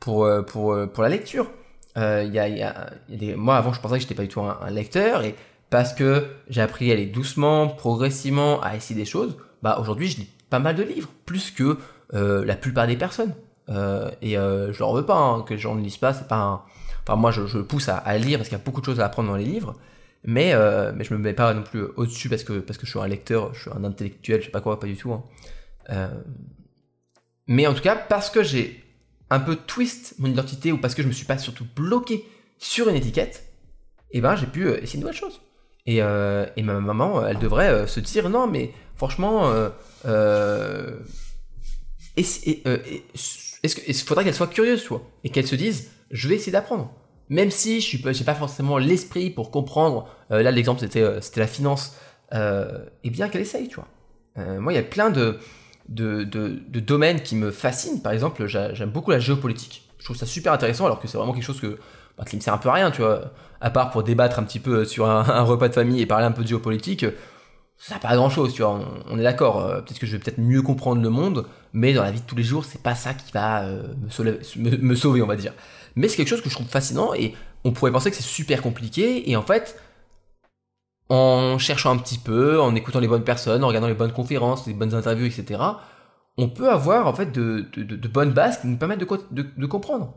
pour 0.00 0.28
pour 0.46 0.76
pour 0.92 1.02
la 1.02 1.08
lecture. 1.08 1.50
Y 1.96 2.00
a, 2.00 2.48
y 2.48 2.62
a 2.62 3.36
moi 3.36 3.56
avant 3.56 3.72
je 3.72 3.80
pensais 3.80 3.96
que 3.96 4.00
j'étais 4.00 4.14
pas 4.14 4.22
du 4.22 4.28
tout 4.28 4.40
un, 4.40 4.70
lecteur 4.70 5.22
et 5.22 5.36
parce 5.70 5.92
que 5.94 6.26
j'ai 6.48 6.60
appris 6.60 6.90
à 6.90 6.94
aller 6.94 7.06
doucement 7.06 7.68
progressivement 7.68 8.60
à 8.62 8.74
essayer 8.74 8.98
des 8.98 9.06
choses 9.06 9.36
bah 9.62 9.78
aujourd'hui 9.80 10.08
je 10.08 10.18
lis 10.18 10.30
pas 10.50 10.58
mal 10.58 10.74
de 10.74 10.82
livres 10.82 11.10
plus 11.26 11.50
que 11.50 11.78
la 12.12 12.56
plupart 12.56 12.86
des 12.86 12.96
personnes. 12.96 13.34
Et 13.68 14.34
je 14.34 14.78
leur 14.78 14.94
veux 14.94 15.06
pas 15.06 15.16
hein, 15.16 15.42
que 15.42 15.54
les 15.54 15.60
gens 15.60 15.74
ne 15.74 15.82
lisent 15.82 15.98
pas 15.98 16.12
c'est 16.12 16.28
pas 16.28 16.66
Enfin, 17.06 17.16
moi, 17.16 17.30
je, 17.30 17.46
je 17.46 17.58
pousse 17.58 17.88
à, 17.88 18.16
lire 18.18 18.38
parce 18.38 18.48
qu'il 18.48 18.56
y 18.56 18.60
a 18.60 18.64
beaucoup 18.64 18.80
de 18.80 18.86
choses 18.86 19.00
à 19.00 19.06
apprendre 19.06 19.28
dans 19.28 19.36
les 19.36 19.44
livres. 19.44 19.74
Mais, 20.24 20.52
euh, 20.54 20.92
mais 20.94 21.04
je 21.04 21.12
me 21.14 21.18
mets 21.18 21.32
pas 21.32 21.52
non 21.52 21.62
plus 21.62 21.82
au-dessus 21.96 22.28
parce 22.28 22.44
que, 22.44 22.60
parce 22.60 22.78
que 22.78 22.86
je 22.86 22.90
suis 22.90 23.00
un 23.00 23.08
lecteur, 23.08 23.54
je 23.54 23.62
suis 23.62 23.70
un 23.70 23.82
intellectuel, 23.84 24.40
je 24.40 24.46
sais 24.46 24.52
pas 24.52 24.60
quoi, 24.60 24.78
pas 24.78 24.86
du 24.86 24.96
tout. 24.96 25.12
Hein. 25.12 25.24
Euh, 25.90 26.08
mais 27.48 27.66
en 27.66 27.74
tout 27.74 27.82
cas, 27.82 27.96
parce 27.96 28.30
que 28.30 28.42
j'ai 28.42 28.84
un 29.30 29.40
peu 29.40 29.56
twist 29.56 30.14
mon 30.18 30.28
identité 30.28 30.70
ou 30.70 30.78
parce 30.78 30.94
que 30.94 31.02
je 31.02 31.08
me 31.08 31.12
suis 31.12 31.26
pas 31.26 31.38
surtout 31.38 31.66
bloqué 31.74 32.24
sur 32.58 32.88
une 32.88 32.94
étiquette, 32.94 33.48
et 34.12 34.18
eh 34.18 34.20
ben 34.20 34.36
j'ai 34.36 34.46
pu 34.46 34.66
euh, 34.66 34.80
essayer 34.80 34.96
une 34.96 35.00
nouvelle 35.00 35.16
chose. 35.16 35.40
Et, 35.86 36.02
euh, 36.02 36.46
et 36.56 36.62
ma 36.62 36.78
maman, 36.78 37.26
elle 37.26 37.38
devrait 37.38 37.88
se 37.88 37.98
dire 37.98 38.30
non, 38.30 38.46
mais 38.46 38.70
franchement, 38.94 39.52
est-ce 42.16 42.40
qu'il 43.64 43.94
faudrait 43.94 44.22
qu'elle 44.22 44.34
soit 44.34 44.46
curieuse, 44.46 44.84
toi, 44.84 45.02
et 45.24 45.30
qu'elle 45.30 45.48
se 45.48 45.56
dise 45.56 45.90
je 46.12 46.28
vais 46.28 46.36
essayer 46.36 46.52
d'apprendre. 46.52 46.94
Même 47.28 47.50
si 47.50 47.80
je 47.80 47.96
n'ai 47.96 48.24
pas 48.24 48.34
forcément 48.34 48.78
l'esprit 48.78 49.30
pour 49.30 49.50
comprendre, 49.50 50.08
euh, 50.30 50.42
là 50.42 50.50
l'exemple 50.50 50.80
c'était 50.80 51.02
euh, 51.02 51.20
la 51.36 51.46
finance, 51.46 51.96
euh, 52.34 52.84
et 53.04 53.10
bien 53.10 53.28
qu'elle 53.28 53.42
essaye, 53.42 53.68
tu 53.68 53.76
vois. 53.76 53.88
Moi, 54.58 54.72
il 54.72 54.76
y 54.76 54.78
a 54.78 54.82
plein 54.82 55.10
de, 55.10 55.38
de, 55.90 56.24
de, 56.24 56.80
domaines 56.80 57.20
qui 57.20 57.36
me 57.36 57.50
fascinent. 57.50 58.00
Par 58.00 58.12
exemple, 58.12 58.46
j'aime 58.46 58.88
beaucoup 58.88 59.10
la 59.10 59.18
géopolitique. 59.18 59.86
Je 59.98 60.06
trouve 60.06 60.16
ça 60.16 60.24
super 60.24 60.54
intéressant, 60.54 60.86
alors 60.86 61.00
que 61.00 61.06
c'est 61.06 61.18
vraiment 61.18 61.34
quelque 61.34 61.44
chose 61.44 61.60
que, 61.60 61.78
bah, 62.16 62.24
qui 62.24 62.36
me 62.36 62.40
sert 62.40 62.54
un 62.54 62.58
peu 62.58 62.70
à 62.70 62.72
rien, 62.72 62.90
tu 62.90 63.02
vois. 63.02 63.32
À 63.60 63.68
part 63.68 63.90
pour 63.90 64.02
débattre 64.02 64.38
un 64.38 64.44
petit 64.44 64.58
peu 64.58 64.86
sur 64.86 65.06
un, 65.10 65.42
repas 65.42 65.68
de 65.68 65.74
famille 65.74 66.00
et 66.00 66.06
parler 66.06 66.24
un 66.24 66.32
peu 66.32 66.44
de 66.44 66.48
géopolitique, 66.48 67.04
ça 67.84 67.94
n'a 67.94 68.00
pas 68.00 68.14
grand 68.14 68.30
chose, 68.30 68.54
tu 68.54 68.62
vois. 68.62 68.80
On, 69.10 69.18
est 69.18 69.22
d'accord. 69.24 69.66
peut-être 69.84 69.98
que 69.98 70.06
je 70.06 70.12
vais 70.12 70.18
peut-être 70.18 70.38
mieux 70.38 70.62
comprendre 70.62 71.02
le 71.02 71.10
monde, 71.10 71.46
mais 71.72 71.92
dans 71.92 72.02
la 72.02 72.12
vie 72.12 72.20
de 72.20 72.26
tous 72.26 72.36
les 72.36 72.44
jours, 72.44 72.64
c'est 72.64 72.82
pas 72.82 72.94
ça 72.94 73.12
qui 73.12 73.32
va 73.32 73.66
me, 73.66 74.76
me 74.76 74.94
sauver, 74.94 75.20
on 75.20 75.26
va 75.26 75.36
dire 75.36 75.52
mais 75.96 76.08
c'est 76.08 76.16
quelque 76.16 76.28
chose 76.28 76.40
que 76.40 76.48
je 76.48 76.54
trouve 76.54 76.68
fascinant 76.68 77.14
et 77.14 77.34
on 77.64 77.72
pourrait 77.72 77.92
penser 77.92 78.10
que 78.10 78.16
c'est 78.16 78.22
super 78.22 78.62
compliqué 78.62 79.30
et 79.30 79.36
en 79.36 79.42
fait 79.42 79.80
en 81.08 81.58
cherchant 81.58 81.90
un 81.90 81.98
petit 81.98 82.18
peu, 82.18 82.60
en 82.60 82.74
écoutant 82.74 83.00
les 83.00 83.08
bonnes 83.08 83.24
personnes, 83.24 83.64
en 83.64 83.68
regardant 83.68 83.88
les 83.88 83.94
bonnes 83.94 84.12
conférences, 84.12 84.66
les 84.66 84.72
bonnes 84.72 84.94
interviews, 84.94 85.26
etc., 85.26 85.60
on 86.38 86.48
peut 86.48 86.70
avoir 86.70 87.06
en 87.06 87.12
fait 87.12 87.30
de, 87.32 87.66
bonnes 88.08 88.32
bases 88.32 88.60
qui 88.60 88.68
nous 88.68 88.78
permettent 88.78 89.00
de, 89.00 89.66
comprendre. 89.66 90.14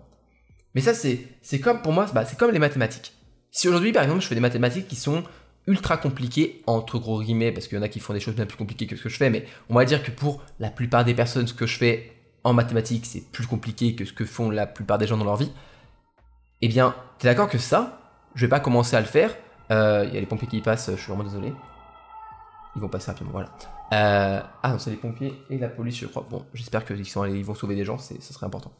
Mais 0.73 0.79
ça, 0.79 0.93
c'est 0.93 1.59
comme 1.59 1.81
pour 1.81 1.91
moi, 1.91 2.05
bah, 2.13 2.23
c'est 2.23 2.37
comme 2.37 2.51
les 2.51 2.59
mathématiques. 2.59 3.13
Si 3.51 3.67
aujourd'hui, 3.67 3.91
par 3.91 4.03
exemple, 4.03 4.21
je 4.21 4.27
fais 4.27 4.35
des 4.35 4.41
mathématiques 4.41 4.87
qui 4.87 4.95
sont 4.95 5.23
ultra 5.67 5.97
compliquées, 5.97 6.61
entre 6.67 6.99
gros 6.99 7.21
guillemets, 7.21 7.51
parce 7.51 7.67
qu'il 7.67 7.77
y 7.77 7.81
en 7.81 7.83
a 7.83 7.87
qui 7.87 7.99
font 7.99 8.13
des 8.13 8.19
choses 8.19 8.35
bien 8.35 8.45
plus 8.45 8.57
compliquées 8.57 8.87
que 8.87 8.95
ce 8.95 9.03
que 9.03 9.09
je 9.09 9.17
fais, 9.17 9.29
mais 9.29 9.45
on 9.69 9.75
va 9.75 9.85
dire 9.85 10.03
que 10.03 10.11
pour 10.11 10.41
la 10.59 10.69
plupart 10.69 11.05
des 11.05 11.13
personnes, 11.13 11.47
ce 11.47 11.53
que 11.53 11.65
je 11.65 11.77
fais 11.77 12.11
en 12.43 12.53
mathématiques, 12.53 13.05
c'est 13.05 13.31
plus 13.31 13.47
compliqué 13.47 13.95
que 13.95 14.05
ce 14.05 14.13
que 14.13 14.25
font 14.25 14.51
la 14.51 14.67
plupart 14.67 14.97
des 14.97 15.07
gens 15.07 15.17
dans 15.17 15.25
leur 15.25 15.37
vie, 15.37 15.51
eh 16.61 16.67
bien, 16.67 16.95
t'es 17.17 17.27
d'accord 17.27 17.49
que 17.49 17.57
ça, 17.57 17.99
je 18.35 18.45
vais 18.45 18.49
pas 18.49 18.59
commencer 18.59 18.95
à 18.95 18.99
le 18.99 19.07
faire. 19.07 19.35
Il 19.69 19.75
euh, 19.75 20.05
y 20.05 20.17
a 20.17 20.19
les 20.19 20.25
pompiers 20.25 20.47
qui 20.47 20.61
passent, 20.61 20.91
je 20.91 20.95
suis 20.95 21.07
vraiment 21.07 21.23
désolé. 21.23 21.53
Ils 22.75 22.81
vont 22.81 22.89
passer 22.89 23.09
rapidement, 23.09 23.31
voilà. 23.31 23.49
Euh, 23.93 24.41
ah 24.61 24.71
non, 24.71 24.77
c'est 24.77 24.91
les 24.91 24.97
pompiers 24.97 25.33
et 25.49 25.57
la 25.57 25.69
police, 25.69 25.97
je 25.97 26.05
crois. 26.05 26.25
Bon, 26.29 26.45
j'espère 26.53 26.85
qu'ils 26.85 26.99
ils 26.99 27.45
vont 27.45 27.55
sauver 27.55 27.75
des 27.75 27.85
gens, 27.85 27.97
ce 27.97 28.19
serait 28.21 28.45
important. 28.45 28.73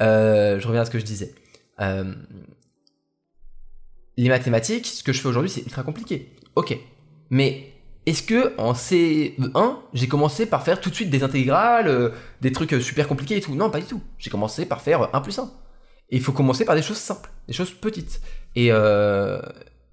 Euh, 0.00 0.58
je 0.58 0.66
reviens 0.66 0.82
à 0.82 0.84
ce 0.84 0.90
que 0.90 0.98
je 0.98 1.04
disais. 1.04 1.34
Les 4.16 4.28
mathématiques, 4.28 4.86
ce 4.86 5.02
que 5.02 5.12
je 5.12 5.20
fais 5.20 5.28
aujourd'hui, 5.28 5.50
c'est 5.50 5.62
ultra 5.62 5.82
compliqué. 5.82 6.32
Ok. 6.56 6.78
Mais 7.30 7.74
est-ce 8.06 8.22
que 8.22 8.54
en 8.58 8.74
CE1, 8.74 9.76
j'ai 9.94 10.08
commencé 10.08 10.46
par 10.46 10.62
faire 10.62 10.80
tout 10.80 10.90
de 10.90 10.94
suite 10.94 11.10
des 11.10 11.22
intégrales, 11.22 11.88
euh, 11.88 12.10
des 12.42 12.52
trucs 12.52 12.74
euh, 12.74 12.80
super 12.80 13.08
compliqués 13.08 13.38
et 13.38 13.40
tout? 13.40 13.54
Non, 13.54 13.70
pas 13.70 13.80
du 13.80 13.86
tout. 13.86 14.02
J'ai 14.18 14.30
commencé 14.30 14.66
par 14.66 14.82
faire 14.82 15.14
1 15.14 15.20
plus 15.20 15.38
1. 15.38 15.44
Et 16.10 16.16
il 16.16 16.22
faut 16.22 16.32
commencer 16.32 16.64
par 16.64 16.74
des 16.74 16.82
choses 16.82 16.98
simples, 16.98 17.30
des 17.48 17.54
choses 17.54 17.72
petites. 17.72 18.20
Et, 18.56 18.68
euh, 18.70 19.40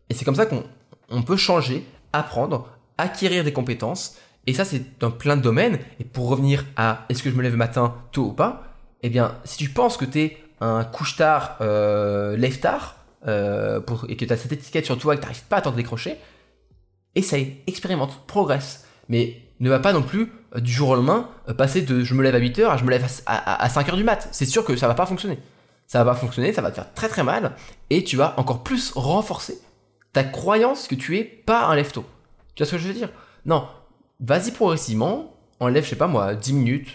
et 0.10 0.14
c'est 0.14 0.26
comme 0.26 0.36
ça 0.36 0.46
qu'on 0.46 1.22
peut 1.24 1.38
changer, 1.38 1.86
apprendre, 2.12 2.68
acquérir 2.98 3.46
des 3.46 3.54
compétences. 3.54 4.18
Et 4.46 4.54
ça, 4.54 4.66
c'est 4.66 5.00
dans 5.00 5.12
plein 5.12 5.38
de 5.38 5.42
domaines. 5.42 5.80
Et 6.00 6.04
pour 6.04 6.28
revenir 6.28 6.66
à 6.76 7.06
est-ce 7.08 7.24
que 7.24 7.30
je 7.30 7.36
me 7.36 7.42
lève 7.42 7.54
le 7.54 7.58
matin 7.58 7.96
tôt 8.12 8.26
ou 8.26 8.34
pas? 8.34 8.64
Eh 9.04 9.10
bien, 9.10 9.38
si 9.46 9.58
tu 9.58 9.70
penses 9.70 9.96
que 9.98 10.06
tu 10.06 10.20
es 10.20 10.38
un 10.60 10.84
couche-tard, 10.84 11.58
lève-tard, 12.38 12.98
et 13.28 14.16
que 14.18 14.26
tu 14.26 14.34
as 14.34 14.38
cette 14.38 14.52
étiquette 14.52 14.86
sur 14.86 14.98
toi 14.98 15.14
et 15.14 15.18
que 15.18 15.22
tu 15.22 15.28
n'arrives 15.28 15.44
pas 15.44 15.58
à 15.58 15.62
t'en 15.62 15.72
décrocher, 15.72 16.18
essaye, 17.16 17.58
expérimente, 17.68 18.26
progresse. 18.28 18.86
Mais 19.10 19.38
ne 19.60 19.70
va 19.70 19.80
pas 19.80 19.94
non 19.94 20.02
plus 20.02 20.32
euh, 20.56 20.60
du 20.60 20.72
jour 20.72 20.90
au 20.90 20.96
lendemain 20.96 21.30
euh, 21.48 21.54
passer 21.54 21.82
de 21.82 22.04
je 22.04 22.14
me 22.14 22.24
lève 22.24 22.36
à 22.36 22.40
8h 22.40 22.66
à 22.66 22.78
je 22.78 22.84
me 22.84 22.90
lève 22.90 23.06
à, 23.26 23.68
5h 23.68 23.96
du 23.96 24.04
mat. 24.04 24.28
C'est 24.32 24.46
sûr 24.46 24.66
que 24.66 24.76
ça 24.76 24.88
va 24.88 24.96
pas 24.96 25.06
fonctionner. 25.06 25.40
Ça 25.88 26.04
va 26.04 26.14
pas 26.14 26.18
fonctionner, 26.18 26.54
ça 26.54 26.62
va 26.62 26.72
te 26.72 26.76
faire 26.76 26.94
très 26.94 27.10
très 27.10 27.24
mal 27.24 27.56
et 27.90 28.04
tu 28.04 28.16
vas 28.16 28.34
encore 28.38 28.64
plus 28.64 28.92
renforcer 28.96 29.60
ta 30.14 30.24
croyance 30.24 30.88
que 30.88 30.96
tu 30.96 31.18
es 31.18 31.24
pas 31.24 31.66
un 31.66 31.76
lève-tôt. 31.76 32.06
Tu 32.56 32.64
vois 32.64 32.70
ce 32.70 32.76
que 32.76 32.82
je 32.82 32.88
veux 32.88 32.94
dire? 32.94 33.10
Non, 33.46 33.68
vas-y 34.20 34.52
progressivement, 34.52 35.36
enlève, 35.60 35.84
je 35.84 35.90
sais 35.90 35.96
pas 35.98 36.08
moi, 36.08 36.34
10 36.34 36.54
minutes 36.54 36.90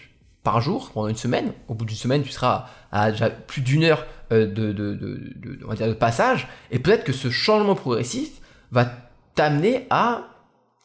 par 0.46 0.60
jour 0.60 0.92
pendant 0.94 1.08
une 1.08 1.16
semaine. 1.16 1.52
Au 1.66 1.74
bout 1.74 1.84
d'une 1.84 1.96
semaine, 1.96 2.22
tu 2.22 2.30
seras 2.30 2.66
à 2.92 3.10
déjà 3.10 3.30
plus 3.30 3.62
d'une 3.62 3.82
heure 3.82 4.06
euh, 4.30 4.46
de, 4.46 4.70
de, 4.70 4.94
de, 4.94 5.58
on 5.64 5.70
va 5.70 5.74
dire 5.74 5.88
de 5.88 5.92
passage 5.92 6.46
et 6.70 6.78
peut-être 6.78 7.02
que 7.02 7.12
ce 7.12 7.30
changement 7.30 7.74
progressif 7.74 8.40
va 8.70 8.86
t'amener 9.34 9.88
à 9.90 10.28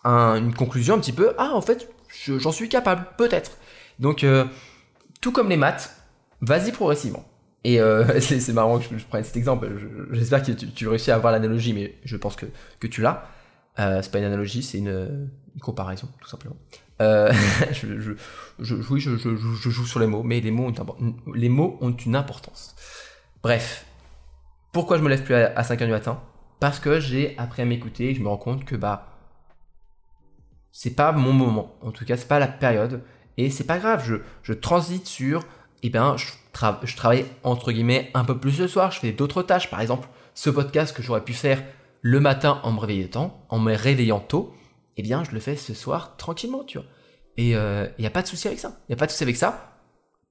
une 0.03 0.55
conclusion 0.55 0.95
un 0.95 0.99
petit 0.99 1.11
peu, 1.11 1.35
ah 1.37 1.51
en 1.53 1.61
fait, 1.61 1.87
j'en 2.25 2.51
suis 2.51 2.69
capable, 2.69 3.05
peut-être. 3.19 3.51
Donc, 3.99 4.23
euh, 4.23 4.45
tout 5.21 5.31
comme 5.31 5.47
les 5.47 5.57
maths, 5.57 5.95
vas-y 6.41 6.71
progressivement. 6.71 7.23
Et 7.63 7.79
euh, 7.79 8.19
c'est 8.19 8.53
marrant 8.53 8.79
que 8.79 8.97
je, 8.97 9.05
prenne 9.05 9.23
cet 9.23 9.37
exemple, 9.37 9.69
j'espère 10.09 10.41
que 10.41 10.53
tu, 10.53 10.87
réussis 10.87 11.11
à 11.11 11.15
avoir 11.15 11.31
l'analogie, 11.31 11.73
mais 11.73 11.99
je 12.03 12.17
pense 12.17 12.35
que, 12.35 12.47
que 12.79 12.87
tu 12.87 13.03
l'as. 13.03 13.27
C'est 13.77 14.11
pas 14.11 14.17
une 14.17 14.25
analogie, 14.25 14.63
c'est 14.63 14.79
une, 14.79 15.29
comparaison, 15.61 16.09
tout 16.19 16.27
simplement. 16.27 16.55
Euh, 17.01 17.33
je, 17.71 18.13
joue 18.59 19.85
sur 19.85 19.99
les 19.99 20.07
mots, 20.07 20.23
mais 20.23 20.39
les 20.39 20.51
mots 20.51 21.77
ont, 21.81 21.91
une 21.91 22.15
importance. 22.15 22.75
Bref, 23.43 23.85
pourquoi 24.71 24.97
je 24.97 25.03
me 25.03 25.09
lève 25.09 25.23
plus 25.23 25.35
à, 25.35 25.51
à 25.55 25.63
5h 25.63 25.85
du 25.85 25.91
matin? 25.91 26.21
Parce 26.59 26.79
que 26.79 26.99
j'ai 26.99 27.35
appris 27.37 27.63
à 27.63 27.65
m'écouter 27.65 28.11
et 28.11 28.15
je 28.15 28.21
me 28.21 28.27
rends 28.27 28.37
compte 28.37 28.65
que 28.65 28.75
bah 28.75 29.11
c'est 30.71 30.95
pas 30.95 31.11
mon 31.11 31.33
moment. 31.33 31.75
En 31.81 31.91
tout 31.91 32.05
cas, 32.05 32.17
c'est 32.17 32.27
pas 32.27 32.39
la 32.39 32.47
période. 32.47 33.03
Et 33.37 33.49
c'est 33.49 33.65
pas 33.65 33.77
grave, 33.79 34.03
je, 34.43 34.53
transite 34.53 35.07
sur, 35.07 35.43
eh 35.83 35.89
bien, 35.89 36.15
je, 36.17 36.27
je, 36.83 36.95
travaille 36.95 37.25
entre 37.43 37.71
guillemets 37.71 38.11
un 38.13 38.23
peu 38.23 38.37
plus 38.37 38.59
le 38.59 38.67
soir, 38.67 38.91
je 38.91 38.99
fais 38.99 39.11
d'autres 39.11 39.41
tâches. 39.41 39.69
Par 39.69 39.81
exemple, 39.81 40.07
ce 40.35 40.49
podcast 40.49 40.95
que 40.95 41.01
j'aurais 41.01 41.23
pu 41.23 41.33
faire 41.33 41.63
le 42.01 42.19
matin 42.19 42.59
en 42.63 42.71
me 42.71 42.79
réveillant, 42.79 43.39
en 43.49 43.59
me 43.59 43.73
réveillant 43.73 44.19
tôt, 44.19 44.53
eh 44.97 45.01
bien, 45.01 45.23
je 45.23 45.31
le 45.31 45.39
fais 45.39 45.55
ce 45.55 45.73
soir 45.73 46.17
tranquillement, 46.17 46.63
tu 46.63 46.77
vois. 46.77 46.87
Et 47.37 47.49
il 47.49 47.55
euh, 47.55 47.87
n'y 47.99 48.05
a 48.05 48.09
pas 48.09 48.21
de 48.21 48.27
souci 48.27 48.47
avec 48.47 48.59
ça. 48.59 48.79
Il 48.87 48.91
n'y 48.91 48.95
a 48.95 48.97
pas 48.97 49.05
de 49.05 49.11
souci 49.11 49.23
avec 49.23 49.37
ça, 49.37 49.77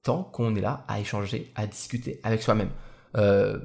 tant 0.03 0.23
qu'on 0.23 0.55
est 0.55 0.61
là 0.61 0.85
à 0.87 0.99
échanger, 0.99 1.51
à 1.55 1.67
discuter 1.67 2.19
avec 2.23 2.41
soi-même. 2.41 2.69
Euh, 3.17 3.59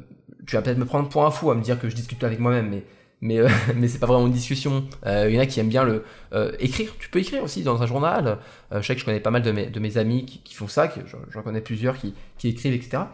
tu 0.47 0.57
vas 0.57 0.63
peut-être 0.63 0.79
me 0.79 0.87
prendre 0.87 1.09
pour 1.09 1.25
un 1.25 1.31
fou 1.31 1.51
à 1.51 1.55
me 1.55 1.63
dire 1.63 1.79
que 1.79 1.89
je 1.89 1.95
discute 1.95 2.23
avec 2.25 2.39
moi-même, 2.39 2.71
mais 2.71 2.85
mais 3.21 3.39
euh, 3.39 3.49
mais 3.77 3.89
c'est 3.89 3.99
pas 3.99 4.07
vraiment 4.07 4.27
une 4.27 4.33
discussion. 4.33 4.87
Euh, 5.07 5.27
il 5.29 5.35
y 5.35 5.39
en 5.39 5.43
a 5.43 5.47
qui 5.47 5.61
aiment 5.61 5.69
bien 5.69 5.85
le 5.85 6.05
euh, 6.33 6.53
écrire. 6.59 6.93
Tu 6.99 7.09
peux 7.09 7.19
écrire 7.19 7.43
aussi 7.43 7.63
dans 7.63 7.83
un 7.83 7.87
journal. 7.87 8.39
je 8.73 8.83
sais 8.83 8.95
que 8.95 9.01
je 9.01 9.05
connais 9.05 9.21
pas 9.21 9.31
mal 9.31 9.43
de 9.43 9.53
mes, 9.53 9.67
de 9.67 9.81
mes 9.81 9.99
amis 9.99 10.27
qui, 10.27 10.43
qui 10.43 10.55
font 10.55 10.69
ça, 10.69 10.93
j'en 11.33 11.43
connais 11.43 11.61
plusieurs 11.61 11.97
qui, 11.97 12.15
qui 12.39 12.49
écrivent, 12.49 12.75
etc. 12.75 13.05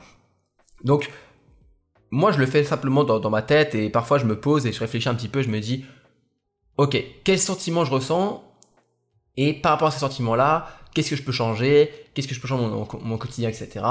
Donc 0.84 1.10
moi 2.10 2.32
je 2.32 2.38
le 2.38 2.46
fais 2.46 2.64
simplement 2.64 3.04
dans, 3.04 3.20
dans, 3.20 3.30
ma 3.30 3.42
tête 3.42 3.74
et 3.74 3.88
parfois 3.88 4.18
je 4.18 4.26
me 4.26 4.38
pose 4.38 4.66
et 4.66 4.72
je 4.72 4.80
réfléchis 4.80 5.08
un 5.08 5.14
petit 5.14 5.28
peu. 5.28 5.42
Je 5.42 5.48
me 5.48 5.60
dis, 5.60 5.84
ok, 6.76 7.02
quel 7.24 7.38
sentiment 7.38 7.84
je 7.84 7.90
ressens? 7.90 8.44
Et 9.36 9.54
par 9.54 9.72
rapport 9.72 9.88
à 9.88 9.90
ces 9.90 10.00
sentiments-là, 10.00 10.68
qu'est-ce 10.94 11.10
que 11.10 11.16
je 11.16 11.22
peux 11.22 11.32
changer, 11.32 11.90
qu'est-ce 12.14 12.28
que 12.28 12.34
je 12.34 12.40
peux 12.40 12.48
changer 12.48 12.64
dans 12.64 12.70
mon, 12.70 12.88
mon, 13.02 13.18
quotidien, 13.18 13.48
etc. 13.48 13.84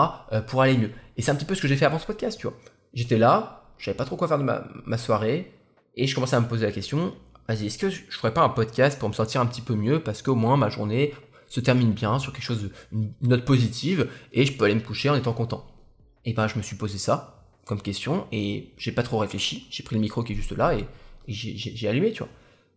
pour 0.48 0.62
aller 0.62 0.78
mieux? 0.78 0.92
Et 1.18 1.22
c'est 1.22 1.32
un 1.32 1.36
petit 1.36 1.46
peu 1.46 1.56
ce 1.56 1.62
que 1.62 1.68
j'ai 1.68 1.78
fait 1.78 1.86
avant 1.86 2.00
ce 2.00 2.06
podcast, 2.06 2.40
tu 2.40 2.48
vois. 2.48 2.56
J'étais 2.94 3.18
là, 3.18 3.62
je 3.82 3.86
savais 3.86 3.98
pas 3.98 4.06
trop 4.06 4.16
quoi 4.16 4.28
faire 4.28 4.38
de 4.38 4.44
ma, 4.44 4.98
soirée. 4.98 5.52
Et 5.96 6.08
je 6.08 6.16
commençais 6.16 6.36
à 6.36 6.40
me 6.40 6.48
poser 6.48 6.66
la 6.66 6.72
question, 6.72 7.14
vas-y, 7.48 7.66
est-ce 7.66 7.78
que 7.78 7.90
je 7.90 8.02
ferais 8.10 8.34
pas 8.34 8.42
un 8.42 8.50
podcast 8.50 8.98
pour 9.00 9.10
me 9.10 9.14
sentir 9.14 9.42
un 9.42 9.46
petit 9.46 9.62
peu 9.62 9.76
mieux 9.76 10.02
parce 10.02 10.22
qu'au 10.22 10.36
moins 10.36 10.56
ma 10.56 10.70
journée 10.70 11.14
se 11.48 11.60
termine 11.60 11.92
bien 11.92 12.18
sur 12.18 12.32
quelque 12.32 12.46
chose, 12.46 12.70
une 12.94 13.12
note 13.22 13.44
positive 13.44 14.08
et 14.32 14.46
je 14.46 14.54
peux 14.54 14.66
aller 14.66 14.76
me 14.76 14.82
coucher 14.82 15.10
en 15.10 15.16
étant 15.16 15.34
content? 15.34 15.66
Et 16.24 16.34
ben 16.34 16.48
je 16.48 16.58
me 16.58 16.62
suis 16.62 16.78
posé 16.78 16.98
ça 16.98 17.44
comme 17.66 17.82
question 17.82 18.28
et 18.32 18.72
j'ai 18.78 18.92
pas 18.92 19.04
trop 19.04 19.18
réfléchi. 19.18 19.68
J'ai 19.70 19.84
pris 19.84 19.96
le 19.96 20.02
micro 20.02 20.24
qui 20.24 20.34
est 20.34 20.36
juste 20.36 20.56
là 20.56 20.76
et, 20.76 20.86
j'ai 21.28 21.88
allumé, 21.88 22.12
tu 22.12 22.20
vois. 22.20 22.30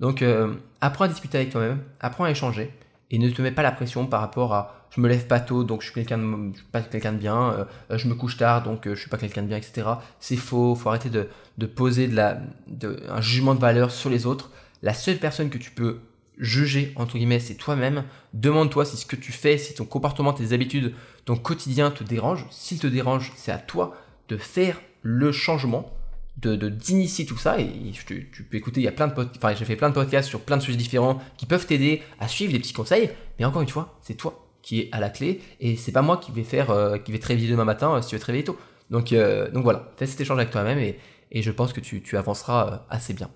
Donc 0.05 0.21
euh, 0.21 0.53
apprends 0.83 1.07
à 1.07 1.09
discuter 1.09 1.39
avec 1.39 1.49
toi-même, 1.49 1.79
apprends 1.99 2.25
à 2.25 2.31
échanger 2.31 2.71
et 3.11 3.19
ne 3.19 3.31
te 3.31 3.41
mets 3.41 3.53
pas 3.53 3.63
la 3.63 3.73
pression 3.73 4.05
par 4.05 4.21
rapport 4.21 4.53
à 4.53 4.87
je 4.91 5.01
me 5.01 5.09
lève 5.09 5.27
pas 5.27 5.41
tôt 5.41 5.65
donc 5.65 5.81
je 5.81 5.87
suis 5.87 5.95
pas 5.95 6.83
quelqu'un 6.83 7.13
de 7.13 7.17
bien, 7.17 7.67
euh, 7.91 7.97
je 7.97 8.07
me 8.07 8.15
couche 8.15 8.37
tard 8.37 8.63
donc 8.65 8.87
euh, 8.87 8.95
je 8.95 9.01
suis 9.01 9.09
pas 9.09 9.17
quelqu'un 9.17 9.41
de 9.41 9.47
bien, 9.47 9.57
etc. 9.57 9.89
C'est 10.21 10.37
faux, 10.37 10.75
faut 10.75 10.91
arrêter 10.91 11.09
de, 11.09 11.27
poser 11.65 12.11
un 12.19 13.21
jugement 13.23 13.55
de 13.55 13.61
valeur 13.61 13.91
sur 13.91 14.11
les 14.11 14.27
autres. 14.27 14.51
La 14.83 14.93
seule 14.93 15.17
personne 15.17 15.49
que 15.49 15.57
tu 15.57 15.71
peux 15.71 16.01
juger, 16.37 16.93
entre 16.97 17.17
guillemets, 17.17 17.41
c'est 17.41 17.55
toi-même. 17.55 18.05
Demande-toi 18.35 18.85
si 18.85 18.99
ce 18.99 19.07
que 19.07 19.17
tu 19.17 19.33
fais, 19.33 19.57
si 19.57 19.73
ton 19.73 19.87
comportement, 19.87 20.35
tes 20.35 20.53
habitudes, 20.53 20.93
ton 21.25 21.37
quotidien 21.37 21.91
te 21.91 22.05
dérange. 22.05 22.45
S'il 22.51 22.79
te 22.79 22.87
dérange, 22.87 23.33
c'est 23.37 23.53
à 23.53 23.59
toi 23.59 23.97
de 24.29 24.37
faire 24.37 24.83
le 25.01 25.33
changement, 25.33 25.91
de 26.37 26.69
d'initier 26.69 27.27
tout 27.27 27.37
ça. 27.37 27.59
Et 27.61 27.69
tu, 27.93 28.45
peux 28.51 28.57
écouter, 28.57 28.81
il 28.81 28.85
y 28.85 28.89
a 28.89 28.93
plein 28.93 29.09
de 29.09 29.15
podcasts, 29.15 29.37
enfin, 29.43 29.55
j'ai 29.55 29.65
fait 29.65 29.77
plein 29.77 29.89
de 29.89 29.95
podcasts 29.95 30.29
sur 30.29 30.41
plein 30.41 30.57
de 30.57 30.63
sujets 30.63 30.77
différents 30.77 31.21
qui 31.37 31.47
peuvent 31.47 31.67
t'aider 31.67 32.03
à 32.21 32.29
suivre 32.29 32.53
des 32.53 32.59
petits 32.59 32.73
conseils. 32.73 33.11
Mais 33.39 33.45
encore 33.45 33.63
une 33.63 33.69
fois, 33.69 33.99
c'est 34.03 34.15
toi 34.15 34.45
qui 34.63 34.81
est 34.81 34.89
à 34.93 35.01
la 35.01 35.11
clé 35.11 35.43
et 35.61 35.77
c'est 35.77 35.93
pas 35.93 36.03
moi 36.03 36.17
qui 36.17 36.33
vais 36.33 36.43
faire, 36.43 36.71
euh, 36.71 36.97
qui 36.99 37.13
vais 37.13 37.19
te 37.19 37.27
réveiller 37.27 37.51
demain 37.51 37.65
matin 37.65 37.95
euh, 37.95 38.03
si 38.03 38.09
tu 38.09 38.15
veux 38.17 38.21
te 38.21 38.27
réveiller 38.27 38.45
tôt. 38.45 38.59
Donc, 38.91 39.13
euh, 39.13 39.51
donc 39.51 39.63
voilà, 39.63 39.93
fais 39.97 40.07
cet 40.07 40.21
échange 40.21 40.39
avec 40.39 40.51
toi-même 40.51 40.79
et, 40.79 40.99
et, 41.31 41.43
je 41.43 41.51
pense 41.51 41.73
que 41.73 41.81
tu, 41.81 42.03
tu 42.03 42.17
avanceras 42.17 42.85
assez 42.89 43.13
bien. 43.13 43.31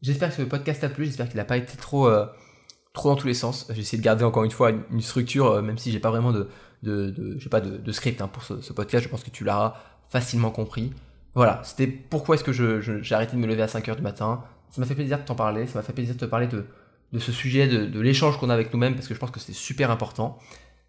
J'espère 0.00 0.30
que 0.30 0.36
ce 0.36 0.42
podcast 0.42 0.80
t'a 0.80 0.88
plu, 0.88 1.04
j'espère 1.06 1.28
qu'il 1.28 1.36
n'a 1.36 1.44
pas 1.44 1.56
été 1.56 1.76
trop 1.76 2.10
trop 2.92 3.08
dans 3.08 3.16
tous 3.16 3.28
les 3.28 3.34
sens. 3.34 3.66
J'ai 3.70 3.80
essayé 3.80 3.98
de 3.98 4.04
garder 4.04 4.24
encore 4.24 4.44
une 4.44 4.50
fois 4.50 4.70
une, 4.70 5.00
structure, 5.00 5.62
même 5.62 5.78
si 5.78 5.92
j'ai 5.92 6.00
pas 6.00 6.10
vraiment 6.10 6.32
de, 6.32 6.48
de, 6.82 7.10
de 7.10 7.48
pas 7.48 7.60
de, 7.60 7.76
de 7.76 7.92
script 7.92 8.20
hein, 8.20 8.28
pour 8.28 8.42
ce, 8.42 8.60
ce, 8.60 8.72
podcast. 8.72 9.04
Je 9.04 9.08
pense 9.08 9.22
que 9.22 9.30
tu 9.30 9.44
l'auras 9.44 9.74
facilement 10.08 10.50
compris. 10.50 10.92
Voilà, 11.34 11.60
c'était 11.64 11.86
pourquoi 11.86 12.34
est-ce 12.34 12.44
que 12.44 12.52
j'ai 12.52 12.82
je, 12.82 13.14
arrêté 13.14 13.36
de 13.36 13.40
me 13.40 13.46
lever 13.46 13.62
à 13.62 13.66
5h 13.66 13.96
du 13.96 14.02
matin. 14.02 14.44
Ça 14.70 14.80
m'a 14.80 14.86
fait 14.86 14.94
plaisir 14.94 15.18
de 15.18 15.24
t'en 15.24 15.34
parler, 15.34 15.66
ça 15.66 15.78
m'a 15.78 15.82
fait 15.82 15.92
plaisir 15.92 16.14
de 16.14 16.20
te 16.20 16.24
parler 16.24 16.46
de, 16.46 16.64
de 17.12 17.18
ce 17.18 17.32
sujet, 17.32 17.66
de, 17.66 17.86
de 17.86 18.00
l'échange 18.00 18.38
qu'on 18.38 18.50
a 18.50 18.54
avec 18.54 18.72
nous-mêmes, 18.72 18.94
parce 18.94 19.08
que 19.08 19.14
je 19.14 19.18
pense 19.18 19.30
que 19.30 19.40
c'est 19.40 19.52
super 19.52 19.90
important. 19.90 20.38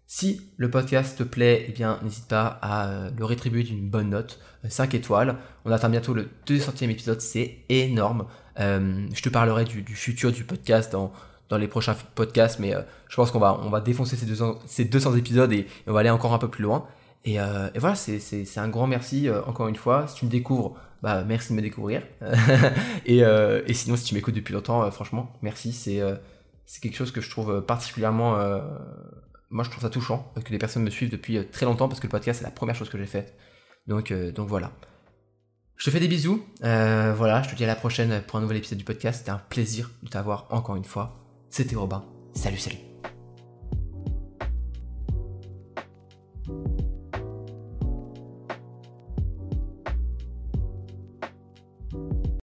Si 0.06 0.42
le 0.58 0.70
podcast 0.70 1.18
te 1.18 1.22
plaît, 1.22 1.64
eh 1.68 1.72
bien, 1.72 1.98
n'hésite 2.02 2.28
pas 2.28 2.58
à 2.60 2.88
euh, 2.88 3.10
le 3.16 3.24
rétribuer 3.24 3.62
d'une 3.62 3.88
bonne 3.88 4.10
note, 4.10 4.38
5 4.68 4.92
euh, 4.94 4.98
étoiles. 4.98 5.36
On 5.64 5.72
atteint 5.72 5.88
bientôt 5.88 6.12
le 6.12 6.28
200e 6.46 6.90
épisode, 6.90 7.20
c'est 7.20 7.58
énorme. 7.70 8.26
Euh, 8.60 9.06
je 9.14 9.22
te 9.22 9.30
parlerai 9.30 9.64
du, 9.64 9.82
du, 9.82 9.96
futur 9.96 10.30
du 10.30 10.44
podcast 10.44 10.92
dans, 10.92 11.10
dans 11.48 11.56
les 11.56 11.68
prochains 11.68 11.96
podcasts, 12.14 12.58
mais 12.58 12.74
je 13.08 13.16
pense 13.16 13.30
qu'on 13.30 13.38
va, 13.38 13.58
on 13.62 13.70
va 13.70 13.80
défoncer 13.80 14.16
ces 14.16 14.26
200, 14.26 14.58
ces 14.66 14.84
200 14.84 15.16
épisodes 15.16 15.52
et, 15.52 15.66
on 15.86 15.92
va 15.92 16.00
aller 16.00 16.10
encore 16.10 16.34
un 16.34 16.38
peu 16.38 16.48
plus 16.48 16.62
loin. 16.62 16.86
Et, 17.24 17.40
euh, 17.40 17.70
et 17.74 17.78
voilà, 17.78 17.94
c'est, 17.94 18.58
un 18.58 18.68
grand 18.68 18.86
merci 18.86 19.28
euh, 19.28 19.42
encore 19.44 19.68
une 19.68 19.76
fois. 19.76 20.06
Si 20.06 20.16
tu 20.16 20.26
me 20.26 20.30
découvres, 20.30 20.76
bah 21.02 21.24
merci 21.24 21.52
de 21.52 21.56
me 21.56 21.62
découvrir. 21.62 22.02
et, 23.06 23.18
et 23.18 23.74
sinon, 23.74 23.96
si 23.96 24.04
tu 24.04 24.14
m'écoutes 24.14 24.34
depuis 24.34 24.54
longtemps, 24.54 24.90
franchement, 24.90 25.32
merci. 25.42 25.72
C'est, 25.72 26.00
c'est 26.64 26.80
quelque 26.82 26.96
chose 26.96 27.12
que 27.12 27.20
je 27.20 27.30
trouve 27.30 27.60
particulièrement. 27.62 28.38
moi, 29.50 29.64
je 29.64 29.70
trouve 29.70 29.82
ça 29.82 29.90
touchant 29.90 30.32
que 30.42 30.50
les 30.50 30.58
personnes 30.58 30.82
me 30.82 30.90
suivent 30.90 31.10
depuis 31.10 31.46
très 31.48 31.66
longtemps 31.66 31.88
parce 31.88 32.00
que 32.00 32.06
le 32.06 32.10
podcast, 32.10 32.38
c'est 32.38 32.44
la 32.44 32.50
première 32.50 32.74
chose 32.74 32.88
que 32.88 32.98
j'ai 32.98 33.06
faite. 33.06 33.36
Donc, 33.86 34.12
donc 34.12 34.48
voilà. 34.48 34.72
Je 35.76 35.84
te 35.84 35.90
fais 35.90 36.00
des 36.00 36.08
bisous. 36.08 36.42
voilà, 36.62 37.42
je 37.42 37.50
te 37.50 37.54
dis 37.54 37.64
à 37.64 37.68
la 37.68 37.76
prochaine 37.76 38.22
pour 38.26 38.38
un 38.38 38.42
nouvel 38.42 38.56
épisode 38.56 38.78
du 38.78 38.84
podcast. 38.84 39.18
C'était 39.18 39.30
un 39.30 39.42
plaisir 39.50 39.90
de 40.02 40.08
t'avoir 40.08 40.46
encore 40.50 40.76
une 40.76 40.84
fois. 40.84 41.20
C'était 41.50 41.76
Robin. 41.76 42.02
Salut, 42.34 42.58
salut. 42.58 42.93